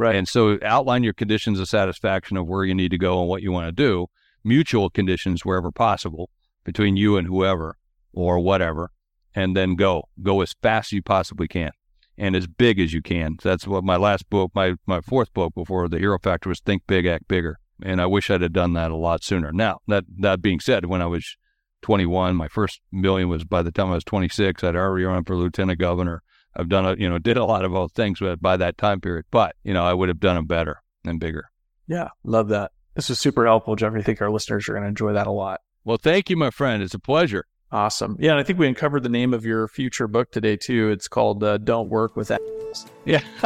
Right. 0.00 0.16
And 0.16 0.26
so 0.26 0.58
outline 0.62 1.02
your 1.02 1.12
conditions 1.12 1.60
of 1.60 1.68
satisfaction 1.68 2.38
of 2.38 2.48
where 2.48 2.64
you 2.64 2.74
need 2.74 2.90
to 2.90 2.96
go 2.96 3.20
and 3.20 3.28
what 3.28 3.42
you 3.42 3.52
want 3.52 3.66
to 3.66 3.72
do, 3.72 4.06
mutual 4.42 4.88
conditions 4.88 5.44
wherever 5.44 5.70
possible 5.70 6.30
between 6.64 6.96
you 6.96 7.18
and 7.18 7.26
whoever 7.26 7.76
or 8.14 8.38
whatever, 8.38 8.92
and 9.34 9.54
then 9.54 9.74
go. 9.74 10.08
Go 10.22 10.40
as 10.40 10.54
fast 10.62 10.88
as 10.88 10.92
you 10.92 11.02
possibly 11.02 11.48
can 11.48 11.72
and 12.18 12.36
as 12.36 12.46
big 12.46 12.78
as 12.78 12.92
you 12.92 13.02
can. 13.02 13.36
That's 13.42 13.66
what 13.66 13.84
my 13.84 13.96
last 13.96 14.28
book, 14.30 14.52
my, 14.54 14.74
my 14.86 15.00
fourth 15.00 15.32
book 15.32 15.54
before 15.54 15.88
the 15.88 15.98
Hero 15.98 16.18
Factor 16.18 16.48
was 16.48 16.60
Think 16.60 16.82
Big, 16.86 17.06
Act 17.06 17.28
Bigger. 17.28 17.58
And 17.82 18.00
I 18.00 18.06
wish 18.06 18.30
I'd 18.30 18.42
have 18.42 18.52
done 18.52 18.74
that 18.74 18.90
a 18.90 18.96
lot 18.96 19.24
sooner. 19.24 19.52
Now, 19.52 19.78
that, 19.88 20.04
that 20.18 20.42
being 20.42 20.60
said, 20.60 20.86
when 20.86 21.00
I 21.00 21.06
was 21.06 21.36
21, 21.82 22.36
my 22.36 22.48
first 22.48 22.80
million 22.92 23.28
was 23.28 23.44
by 23.44 23.62
the 23.62 23.72
time 23.72 23.88
I 23.88 23.94
was 23.94 24.04
26, 24.04 24.62
I'd 24.62 24.76
already 24.76 25.04
run 25.04 25.24
for 25.24 25.36
lieutenant 25.36 25.78
governor. 25.78 26.22
I've 26.54 26.68
done 26.68 26.84
a, 26.84 26.94
you 26.96 27.08
know, 27.08 27.18
did 27.18 27.36
a 27.36 27.44
lot 27.44 27.64
of 27.64 27.72
those 27.72 27.92
things 27.92 28.20
by 28.40 28.56
that 28.56 28.76
time 28.76 29.00
period, 29.00 29.24
but, 29.30 29.54
you 29.62 29.72
know, 29.72 29.84
I 29.84 29.94
would 29.94 30.08
have 30.08 30.20
done 30.20 30.36
them 30.36 30.46
better 30.46 30.82
and 31.04 31.20
bigger. 31.20 31.50
Yeah. 31.86 32.08
Love 32.24 32.48
that. 32.48 32.72
This 32.94 33.08
is 33.08 33.18
super 33.18 33.46
helpful, 33.46 33.76
Jeffrey. 33.76 34.00
I 34.00 34.02
think 34.02 34.20
our 34.20 34.30
listeners 34.30 34.68
are 34.68 34.72
going 34.72 34.82
to 34.82 34.88
enjoy 34.88 35.12
that 35.12 35.26
a 35.26 35.32
lot. 35.32 35.60
Well, 35.84 35.96
thank 35.96 36.28
you, 36.28 36.36
my 36.36 36.50
friend. 36.50 36.82
It's 36.82 36.94
a 36.94 36.98
pleasure. 36.98 37.46
Awesome. 37.72 38.16
Yeah. 38.18 38.32
And 38.32 38.40
I 38.40 38.42
think 38.42 38.58
we 38.58 38.66
uncovered 38.66 39.02
the 39.02 39.08
name 39.08 39.32
of 39.32 39.44
your 39.44 39.68
future 39.68 40.08
book 40.08 40.30
today, 40.30 40.56
too. 40.56 40.90
It's 40.90 41.06
called 41.08 41.44
uh, 41.44 41.58
Don't 41.58 41.88
Work 41.88 42.16
with 42.16 42.30
Assholes. 42.30 42.86
Yeah. 43.04 43.22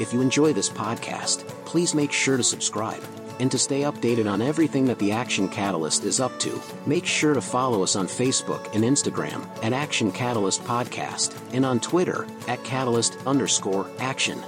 if 0.00 0.12
you 0.12 0.20
enjoy 0.20 0.52
this 0.52 0.68
podcast, 0.68 1.46
please 1.64 1.94
make 1.94 2.12
sure 2.12 2.36
to 2.36 2.44
subscribe 2.44 3.02
and 3.38 3.50
to 3.50 3.58
stay 3.58 3.82
updated 3.82 4.30
on 4.30 4.40
everything 4.40 4.84
that 4.86 4.98
the 4.98 5.12
Action 5.12 5.48
Catalyst 5.48 6.04
is 6.04 6.20
up 6.20 6.38
to, 6.40 6.60
make 6.86 7.04
sure 7.04 7.34
to 7.34 7.40
follow 7.40 7.82
us 7.82 7.96
on 7.96 8.06
Facebook 8.06 8.74
and 8.74 8.84
Instagram 8.84 9.46
at 9.62 9.72
Action 9.72 10.10
Catalyst 10.10 10.62
Podcast 10.62 11.36
and 11.52 11.66
on 11.66 11.80
Twitter 11.80 12.26
at 12.48 12.62
Catalyst 12.64 13.18
underscore 13.26 13.90
action. 13.98 14.42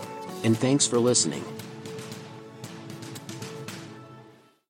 And 0.44 0.56
thanks 0.56 0.86
for 0.86 0.98
listening. 0.98 1.44